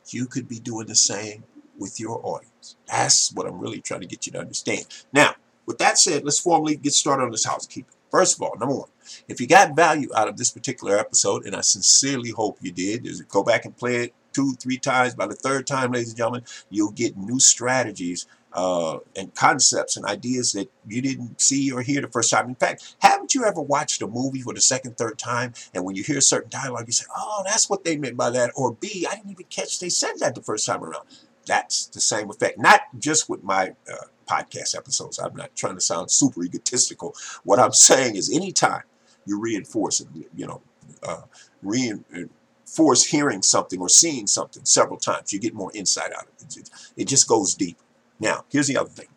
you 0.09 0.27
could 0.27 0.49
be 0.49 0.59
doing 0.59 0.87
the 0.87 0.97
same 0.97 1.45
with 1.79 2.01
your 2.01 2.21
audience. 2.25 2.77
That's 2.87 3.33
what 3.33 3.47
I'm 3.47 3.59
really 3.59 3.81
trying 3.81 4.01
to 4.01 4.07
get 4.07 4.27
you 4.27 4.33
to 4.33 4.41
understand. 4.41 4.87
Now, 5.13 5.35
with 5.67 5.79
that 5.79 5.99
said, 5.99 6.25
let's 6.25 6.39
formally 6.39 6.77
get 6.77 6.93
started 6.93 7.25
on 7.25 7.31
this 7.31 7.45
housekeeping. 7.45 7.93
First 8.11 8.37
of 8.37 8.43
all, 8.43 8.57
number 8.57 8.75
one, 8.75 8.89
if 9.29 9.41
you 9.41 9.47
got 9.47 9.75
value 9.75 10.09
out 10.15 10.29
of 10.29 10.37
this 10.37 10.51
particular 10.51 10.97
episode, 10.97 11.45
and 11.45 11.57
I 11.57 11.61
sincerely 11.61 12.31
hope 12.31 12.59
you 12.61 12.71
did, 12.71 13.05
is 13.05 13.21
go 13.23 13.43
back 13.43 13.65
and 13.65 13.77
play 13.77 13.97
it 13.97 14.15
two, 14.33 14.53
three 14.55 14.79
times. 14.79 15.15
By 15.15 15.27
the 15.27 15.35
third 15.35 15.67
time, 15.67 15.93
ladies 15.93 16.11
and 16.11 16.19
gentlemen, 16.19 16.45
you'll 16.71 16.93
get 16.93 17.17
new 17.17 17.41
strategies 17.41 18.27
uh, 18.53 18.99
and 19.17 19.35
concepts 19.35 19.97
and 19.97 20.07
ideas 20.07 20.53
that 20.53 20.71
you 20.87 21.03
didn't 21.03 21.41
see 21.41 21.71
or 21.71 21.83
hear 21.83 22.01
the 22.01 22.09
first 22.09 22.31
time. 22.31 22.49
In 22.49 22.55
fact, 22.55 22.97
haven't 23.01 23.35
you 23.35 23.45
ever 23.45 23.61
watched 23.61 24.03
a 24.03 24.07
movie 24.07 24.41
for 24.41 24.55
the 24.55 24.61
second, 24.61 24.97
third 24.97 25.19
time, 25.19 25.53
and 25.75 25.85
when 25.85 25.95
you 25.95 26.03
hear 26.03 26.21
certain 26.21 26.51
dialogue, 26.51 26.87
you 26.87 26.93
say, 26.93 27.05
"Oh, 27.17 27.43
that's 27.45 27.69
what 27.69 27.85
they 27.85 27.97
meant 27.97 28.17
by 28.17 28.31
that," 28.31 28.53
or 28.57 28.73
"B, 28.73 29.07
I 29.11 29.17
didn't 29.17 29.31
even 29.31 29.47
catch 29.51 29.79
they 29.79 29.89
said 29.89 30.15
that 30.21 30.35
the 30.35 30.43
first 30.43 30.67
time 30.67 30.83
around." 30.83 31.07
That's 31.47 31.87
the 31.87 32.01
same 32.01 32.31
effect, 32.31 32.59
not 32.59 32.81
just 32.99 33.29
with 33.29 33.45
my 33.45 33.75
uh, 33.91 34.07
podcast 34.29 34.77
episodes. 34.77 35.19
I'm 35.19 35.37
not 35.37 35.55
trying 35.55 35.77
to 35.77 35.81
sound 35.81 36.11
super 36.11 36.43
egotistical. 36.43 37.15
What 37.45 37.61
I'm 37.61 37.73
saying 37.73 38.17
is, 38.17 38.35
anytime 38.35 38.83
you 39.27 39.39
reinforce 39.39 40.01
it, 40.01 40.09
you 40.35 40.47
know, 40.47 40.63
uh, 41.03 41.23
reinforce 41.63 43.05
hearing 43.05 43.43
something 43.43 43.81
or 43.81 43.89
seeing 43.89 44.27
something 44.27 44.65
several 44.65 44.99
times, 44.99 45.33
you 45.33 45.39
get 45.39 45.55
more 45.55 45.71
insight 45.75 46.13
out 46.13 46.25
of 46.25 46.57
it. 46.57 46.71
It 46.97 47.07
just 47.07 47.29
goes 47.29 47.55
deep. 47.55 47.79
Now, 48.19 48.45
here's 48.49 48.69
the 48.69 48.77
other 48.77 48.91
thing. 48.91 49.09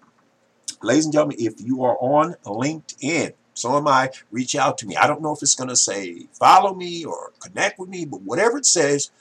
Ladies 0.82 1.06
and 1.06 1.14
gentlemen, 1.14 1.38
if 1.40 1.60
you 1.60 1.84
are 1.84 1.98
on 2.00 2.36
LinkedIn, 2.46 3.34
so 3.54 3.76
am 3.76 3.88
I, 3.88 4.12
reach 4.32 4.56
out 4.56 4.78
to 4.78 4.88
me. 4.88 4.96
I 4.96 5.08
don't 5.08 5.22
know 5.22 5.34
if 5.34 5.42
it's 5.42 5.56
going 5.56 5.70
to 5.70 5.76
say 5.76 6.28
follow 6.34 6.74
me 6.74 7.04
or 7.04 7.32
connect 7.40 7.80
with 7.80 7.90
me, 7.90 8.06
but 8.06 8.22
whatever 8.22 8.58
it 8.58 8.66
says, 8.66 9.12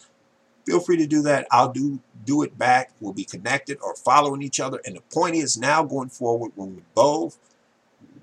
feel 0.64 0.78
free 0.80 0.96
to 0.98 1.06
do 1.06 1.22
that. 1.22 1.48
I'll 1.50 1.72
do 1.72 2.00
do 2.24 2.42
it 2.42 2.56
back. 2.56 2.92
We'll 3.00 3.12
be 3.12 3.24
connected 3.24 3.78
or 3.82 3.96
following 3.96 4.42
each 4.42 4.60
other. 4.60 4.80
And 4.84 4.96
the 4.96 5.00
point 5.12 5.34
is 5.34 5.56
now 5.56 5.82
going 5.82 6.10
forward, 6.10 6.52
when 6.54 6.76
we 6.76 6.82
both 6.94 7.38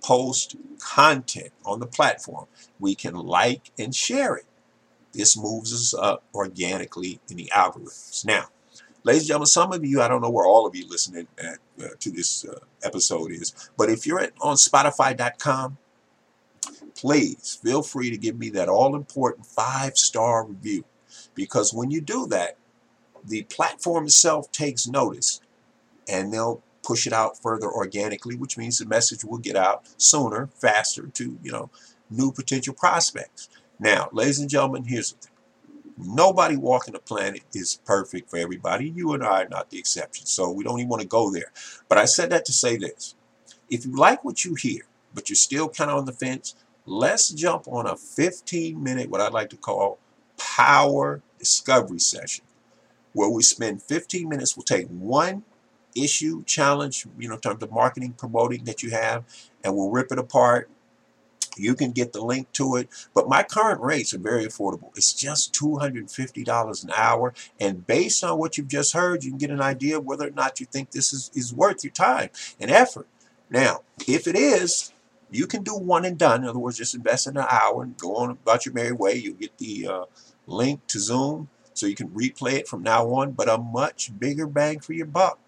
post 0.03 0.55
content 0.79 1.51
on 1.65 1.79
the 1.79 1.87
platform, 1.87 2.45
we 2.79 2.95
can 2.95 3.15
like 3.15 3.71
and 3.77 3.93
share 3.95 4.35
it. 4.35 4.45
This 5.11 5.37
moves 5.37 5.73
us 5.73 5.93
up 5.93 6.23
organically 6.33 7.19
in 7.29 7.37
the 7.37 7.51
algorithms. 7.53 8.25
Now, 8.25 8.45
Ladies 9.05 9.21
and 9.21 9.27
gentlemen, 9.27 9.45
some 9.45 9.71
of 9.71 9.85
you, 9.85 10.01
I 10.01 10.07
don't 10.07 10.21
know 10.21 10.31
where 10.31 10.47
all 10.47 10.65
of 10.65 10.75
you 10.75 10.89
listening 10.89 11.27
at, 11.37 11.59
uh, 11.79 11.89
to 11.99 12.09
this 12.09 12.43
uh, 12.43 12.57
episode 12.83 13.31
is, 13.31 13.53
but 13.77 13.87
if 13.87 14.07
you're 14.07 14.19
at, 14.19 14.33
on 14.41 14.55
Spotify.com, 14.55 15.77
please 16.95 17.59
feel 17.63 17.83
free 17.83 18.09
to 18.09 18.17
give 18.17 18.39
me 18.39 18.49
that 18.49 18.67
all 18.67 18.95
important 18.95 19.45
five 19.45 19.95
star 19.95 20.43
review. 20.43 20.85
Because 21.35 21.71
when 21.71 21.91
you 21.91 22.01
do 22.01 22.25
that, 22.27 22.57
the 23.23 23.43
platform 23.43 24.05
itself 24.05 24.51
takes 24.51 24.87
notice 24.87 25.39
and 26.09 26.33
they'll 26.33 26.63
push 26.81 27.05
it 27.05 27.13
out 27.13 27.39
further 27.39 27.71
organically, 27.71 28.35
which 28.35 28.57
means 28.57 28.79
the 28.79 28.87
message 28.87 29.23
will 29.23 29.37
get 29.37 29.55
out 29.55 29.83
sooner, 29.97 30.47
faster 30.47 31.07
to, 31.13 31.37
you 31.43 31.51
know, 31.51 31.69
new 32.09 32.31
potential 32.31 32.73
prospects. 32.73 33.49
Now, 33.79 34.09
ladies 34.11 34.39
and 34.39 34.49
gentlemen, 34.49 34.85
here's 34.85 35.11
the 35.11 35.19
thing. 35.19 35.34
Nobody 35.97 36.57
walking 36.57 36.93
the 36.93 36.99
planet 36.99 37.43
is 37.53 37.79
perfect 37.85 38.29
for 38.29 38.37
everybody. 38.37 38.89
You 38.89 39.13
and 39.13 39.23
I 39.23 39.43
are 39.43 39.49
not 39.49 39.69
the 39.69 39.79
exception, 39.79 40.25
so 40.25 40.51
we 40.51 40.63
don't 40.63 40.79
even 40.79 40.89
want 40.89 41.01
to 41.01 41.07
go 41.07 41.31
there. 41.31 41.51
But 41.87 41.97
I 41.97 42.05
said 42.05 42.31
that 42.31 42.45
to 42.45 42.53
say 42.53 42.77
this. 42.77 43.15
If 43.69 43.85
you 43.85 43.95
like 43.95 44.25
what 44.25 44.43
you 44.43 44.55
hear, 44.55 44.83
but 45.13 45.29
you're 45.29 45.37
still 45.37 45.69
kind 45.69 45.89
of 45.89 45.97
on 45.97 46.05
the 46.05 46.11
fence, 46.11 46.55
let's 46.85 47.29
jump 47.29 47.67
on 47.67 47.87
a 47.87 47.95
15 47.95 48.81
minute, 48.81 49.09
what 49.09 49.21
I'd 49.21 49.33
like 49.33 49.49
to 49.51 49.57
call 49.57 49.97
power 50.37 51.21
discovery 51.39 51.99
session, 51.99 52.43
where 53.13 53.29
we 53.29 53.41
spend 53.43 53.81
15 53.81 54.27
minutes. 54.27 54.57
We'll 54.57 54.63
take 54.65 54.87
one 54.87 55.43
issue, 55.95 56.43
challenge, 56.43 57.07
you 57.17 57.29
know, 57.29 57.35
in 57.35 57.41
terms 57.41 57.63
of 57.63 57.71
marketing, 57.71 58.15
promoting 58.17 58.65
that 58.65 58.83
you 58.83 58.91
have, 58.91 59.23
and 59.63 59.75
we'll 59.75 59.89
rip 59.91 60.11
it 60.11 60.19
apart 60.19 60.69
you 61.57 61.75
can 61.75 61.91
get 61.91 62.13
the 62.13 62.21
link 62.21 62.51
to 62.53 62.75
it. 62.75 62.89
But 63.13 63.29
my 63.29 63.43
current 63.43 63.81
rates 63.81 64.13
are 64.13 64.19
very 64.19 64.45
affordable. 64.45 64.91
It's 64.95 65.13
just 65.13 65.53
$250 65.53 66.83
an 66.83 66.91
hour. 66.95 67.33
And 67.59 67.85
based 67.85 68.23
on 68.23 68.37
what 68.37 68.57
you've 68.57 68.67
just 68.67 68.93
heard, 68.93 69.23
you 69.23 69.31
can 69.31 69.37
get 69.37 69.49
an 69.51 69.61
idea 69.61 69.97
of 69.97 70.05
whether 70.05 70.27
or 70.27 70.31
not 70.31 70.59
you 70.59 70.65
think 70.65 70.91
this 70.91 71.13
is, 71.13 71.31
is 71.33 71.53
worth 71.53 71.83
your 71.83 71.93
time 71.93 72.29
and 72.59 72.71
effort. 72.71 73.07
Now, 73.49 73.81
if 74.07 74.27
it 74.27 74.35
is, 74.35 74.91
you 75.31 75.47
can 75.47 75.63
do 75.63 75.75
one 75.75 76.05
and 76.05 76.17
done. 76.17 76.43
In 76.43 76.49
other 76.49 76.59
words, 76.59 76.77
just 76.77 76.95
invest 76.95 77.27
in 77.27 77.37
an 77.37 77.45
hour 77.49 77.83
and 77.83 77.97
go 77.97 78.15
on 78.15 78.31
about 78.31 78.65
your 78.65 78.73
merry 78.73 78.91
way. 78.91 79.15
You'll 79.15 79.35
get 79.35 79.57
the 79.57 79.87
uh, 79.87 80.05
link 80.47 80.85
to 80.87 80.99
Zoom 80.99 81.49
so 81.73 81.87
you 81.87 81.95
can 81.95 82.09
replay 82.09 82.53
it 82.53 82.67
from 82.67 82.83
now 82.83 83.07
on, 83.13 83.33
but 83.33 83.49
a 83.49 83.57
much 83.57 84.17
bigger 84.17 84.47
bang 84.47 84.79
for 84.79 84.93
your 84.93 85.07
buck 85.07 85.39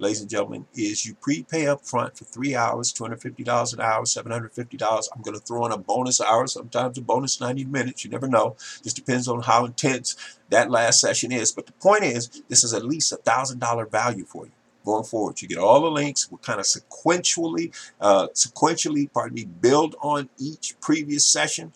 ladies 0.00 0.22
and 0.22 0.30
gentlemen, 0.30 0.66
is 0.74 1.04
you 1.04 1.14
prepay 1.14 1.66
up 1.66 1.84
front 1.84 2.16
for 2.16 2.24
three 2.24 2.54
hours, 2.54 2.92
$250 2.92 3.74
an 3.74 3.80
hour, 3.80 4.02
$750. 4.02 5.08
I'm 5.14 5.22
going 5.22 5.38
to 5.38 5.44
throw 5.44 5.66
in 5.66 5.72
a 5.72 5.78
bonus 5.78 6.20
hour, 6.20 6.46
sometimes 6.46 6.96
a 6.98 7.02
bonus 7.02 7.40
90 7.40 7.66
minutes. 7.66 8.04
You 8.04 8.10
never 8.10 8.26
know. 8.26 8.56
Just 8.82 8.96
depends 8.96 9.28
on 9.28 9.42
how 9.42 9.66
intense 9.66 10.16
that 10.48 10.70
last 10.70 11.00
session 11.00 11.30
is. 11.30 11.52
But 11.52 11.66
the 11.66 11.72
point 11.72 12.04
is, 12.04 12.42
this 12.48 12.64
is 12.64 12.72
at 12.72 12.84
least 12.84 13.12
a 13.12 13.16
$1,000 13.18 13.90
value 13.90 14.24
for 14.24 14.46
you 14.46 14.52
going 14.84 15.04
forward. 15.04 15.40
You 15.42 15.48
get 15.48 15.58
all 15.58 15.80
the 15.82 15.90
links. 15.90 16.30
We'll 16.30 16.38
kind 16.38 16.60
of 16.60 16.66
sequentially, 16.66 17.74
uh, 18.00 18.28
sequentially, 18.28 19.12
pardon 19.12 19.34
me, 19.34 19.44
build 19.44 19.96
on 20.00 20.30
each 20.38 20.74
previous 20.80 21.26
session. 21.26 21.72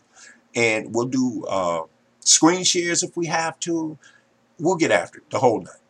And 0.57 0.95
we'll 0.95 1.07
do 1.07 1.45
uh, 1.45 1.83
screen 2.21 2.65
shares 2.65 3.03
if 3.03 3.17
we 3.17 3.27
have 3.27 3.61
to. 3.61 3.99
We'll 4.59 4.77
get 4.77 4.93
after 4.93 5.19
it, 5.19 5.29
the 5.31 5.41
whole 5.41 5.61
night. 5.61 5.84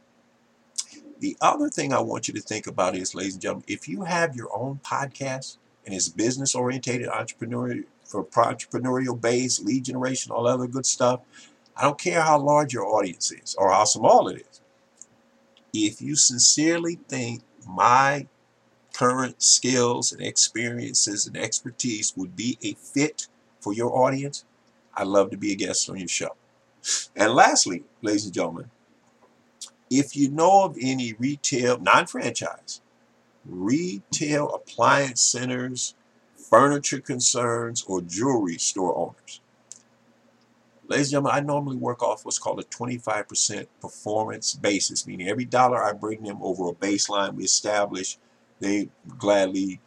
The 1.25 1.39
other 1.41 1.71
thing 1.71 1.95
I 1.95 2.03
want 2.03 2.29
you 2.29 2.35
to 2.35 2.41
think 2.43 2.67
about 2.67 2.95
is, 2.95 3.15
ladies 3.15 3.33
and 3.33 3.41
gentlemen, 3.41 3.65
if 3.67 3.89
you 3.89 4.03
have 4.03 4.37
your 4.37 4.55
own 4.55 4.81
podcast 4.85 5.57
and 5.87 5.95
it's 5.95 6.11
business 6.11 6.55
oriented, 6.55 7.01
entrepreneurial, 7.09 7.85
for 8.05 8.27
entrepreneurial 8.27 9.19
base, 9.19 9.59
lead 9.59 9.87
generation, 9.87 10.33
all 10.33 10.47
other 10.47 10.67
good 10.67 10.85
stuff, 10.85 11.21
I 11.75 11.85
don't 11.85 11.99
care 11.99 12.21
how 12.21 12.39
large 12.39 12.75
your 12.75 12.85
audience 12.85 13.33
is 13.33 13.55
or 13.55 13.71
how 13.71 13.85
small 13.85 14.29
it 14.29 14.43
is. 14.43 14.61
If 15.73 16.03
you 16.03 16.15
sincerely 16.15 16.97
think 17.09 17.41
my 17.67 18.27
current 18.93 19.43
skills 19.43 20.13
and 20.13 20.21
experiences 20.21 21.27
and 21.27 21.39
expertise 21.39 22.13
would 22.19 22.37
be 22.37 22.59
a 22.63 22.75
fit 22.75 23.29
for 23.61 23.73
your 23.73 23.97
audience, 23.97 24.45
I'd 24.95 25.07
love 25.07 25.31
to 25.31 25.39
be 25.39 25.53
a 25.53 25.57
guest 25.57 25.89
on 25.89 25.97
your 25.97 26.07
show. 26.07 26.37
And 27.17 27.33
lastly, 27.33 27.85
ladies 28.03 28.27
and 28.27 28.35
gentlemen, 28.35 28.71
if 29.99 30.17
you 30.17 30.31
know 30.31 30.65
of 30.65 30.77
any 30.81 31.15
retail, 31.15 31.79
non-franchise, 31.81 32.83
retail 33.47 34.55
appliance 34.55 35.23
centers, 35.23 35.95
furniture 36.37 37.01
concerns, 37.01 37.85
or 37.89 38.03
jewelry 38.03 38.59
store 38.59 38.97
owners, 38.97 39.41
Ladies 40.87 41.09
and 41.09 41.25
gentlemen, 41.25 41.33
I 41.35 41.41
normally 41.41 41.77
work 41.77 42.03
off 42.03 42.27
what's 42.27 42.39
called 42.39 42.61
a 42.61 42.65
25% 42.65 43.67
performance 43.81 44.55
basis, 44.55 45.07
meaning 45.07 45.29
every 45.29 45.47
dollar 45.47 45.83
I 45.83 45.95
bring 45.95 46.23
them 46.23 46.39
over 46.43 46.69
a 46.69 46.75
baseline 46.75 47.35
we 47.35 47.45
establish, 47.45 48.19
they 48.61 48.91
gladly 49.19 49.81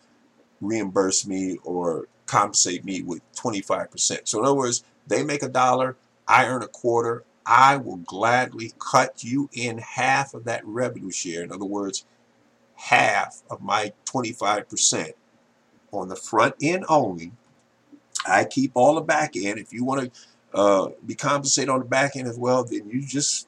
reimburse 0.62 1.28
me 1.28 1.60
or 1.64 2.08
compensate 2.26 2.86
me 2.86 3.04
with 3.04 3.22
25%. 3.36 4.22
So 4.28 4.40
in 4.40 4.46
other 4.46 4.56
words, 4.56 4.84
they 5.08 5.24
make 5.24 5.44
a 5.44 5.50
dollar, 5.50 5.98
I 6.28 6.48
earn 6.48 6.64
a 6.64 6.68
quarter, 6.68 7.24
I 7.48 7.78
will 7.78 7.98
gladly 7.98 8.74
cut 8.78 9.24
you 9.24 9.50
in 9.54 9.78
half 9.78 10.34
of 10.34 10.44
that 10.44 10.66
revenue 10.66 11.12
share. 11.12 11.44
In 11.44 11.52
other 11.52 11.66
words, 11.66 12.06
half 12.76 13.42
of 13.50 13.62
my 13.62 13.94
25% 14.06 15.14
on 15.92 16.10
the 16.10 16.16
front 16.16 16.56
end 16.62 16.86
only. 16.90 17.32
I 18.28 18.44
keep 18.44 18.72
all 18.74 18.96
the 18.96 19.02
back 19.02 19.38
end. 19.38 19.60
If 19.60 19.72
you 19.72 19.86
want 19.86 20.14
to 20.14 20.58
uh, 20.58 20.90
be 21.06 21.16
compensated 21.16 21.70
on 21.70 21.80
the 21.80 21.86
back 21.86 22.18
end 22.18 22.28
as 22.28 22.38
well, 22.38 22.66
then 22.66 22.90
you 22.90 23.06
just 23.06 23.48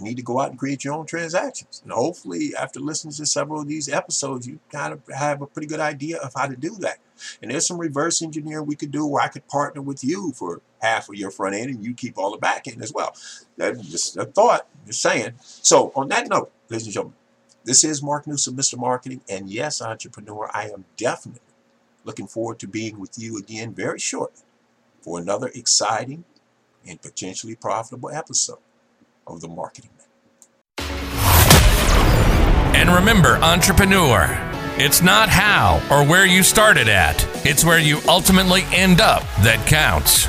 need 0.00 0.16
to 0.16 0.22
go 0.22 0.40
out 0.40 0.50
and 0.50 0.58
create 0.58 0.84
your 0.84 0.94
own 0.94 1.06
transactions. 1.06 1.80
And 1.82 1.92
hopefully, 1.92 2.52
after 2.58 2.80
listening 2.80 3.14
to 3.14 3.26
several 3.26 3.60
of 3.60 3.68
these 3.68 3.88
episodes, 3.88 4.46
you 4.46 4.58
kind 4.70 4.92
of 4.92 5.00
have 5.14 5.42
a 5.42 5.46
pretty 5.46 5.66
good 5.66 5.80
idea 5.80 6.18
of 6.18 6.32
how 6.34 6.46
to 6.46 6.56
do 6.56 6.76
that. 6.80 6.98
And 7.40 7.50
there's 7.50 7.66
some 7.66 7.78
reverse 7.78 8.22
engineering 8.22 8.66
we 8.66 8.76
could 8.76 8.90
do 8.90 9.06
where 9.06 9.22
I 9.22 9.28
could 9.28 9.46
partner 9.48 9.82
with 9.82 10.02
you 10.02 10.32
for 10.32 10.60
half 10.80 11.08
of 11.08 11.14
your 11.14 11.30
front 11.30 11.54
end 11.54 11.70
and 11.70 11.84
you 11.84 11.94
keep 11.94 12.18
all 12.18 12.32
the 12.32 12.38
back 12.38 12.66
end 12.66 12.82
as 12.82 12.92
well. 12.92 13.14
That's 13.56 13.80
just 13.88 14.16
a 14.16 14.24
thought, 14.24 14.66
just 14.86 15.02
saying. 15.02 15.34
So, 15.38 15.92
on 15.94 16.08
that 16.08 16.28
note, 16.28 16.50
ladies 16.68 16.86
and 16.86 16.94
gentlemen, 16.94 17.16
this 17.64 17.84
is 17.84 18.02
Mark 18.02 18.26
Newsom, 18.26 18.56
Mr. 18.56 18.78
Marketing. 18.78 19.20
And 19.28 19.48
yes, 19.48 19.80
entrepreneur, 19.80 20.50
I 20.52 20.70
am 20.70 20.84
definitely 20.96 21.42
looking 22.04 22.26
forward 22.26 22.58
to 22.60 22.66
being 22.66 22.98
with 22.98 23.18
you 23.18 23.38
again 23.38 23.72
very 23.72 23.98
shortly 23.98 24.42
for 25.00 25.18
another 25.18 25.50
exciting 25.54 26.24
and 26.86 27.00
potentially 27.00 27.54
profitable 27.54 28.10
episode 28.10 28.58
of 29.26 29.40
the 29.40 29.48
Marketing. 29.48 29.90
And 32.74 32.90
remember, 32.90 33.36
entrepreneur, 33.36 34.26
it's 34.76 35.02
not 35.02 35.28
how 35.28 35.80
or 35.90 36.04
where 36.04 36.26
you 36.26 36.42
started 36.42 36.88
at, 36.88 37.24
it's 37.46 37.64
where 37.64 37.78
you 37.78 38.00
ultimately 38.08 38.62
end 38.72 39.00
up 39.00 39.22
that 39.42 39.64
counts. 39.66 40.26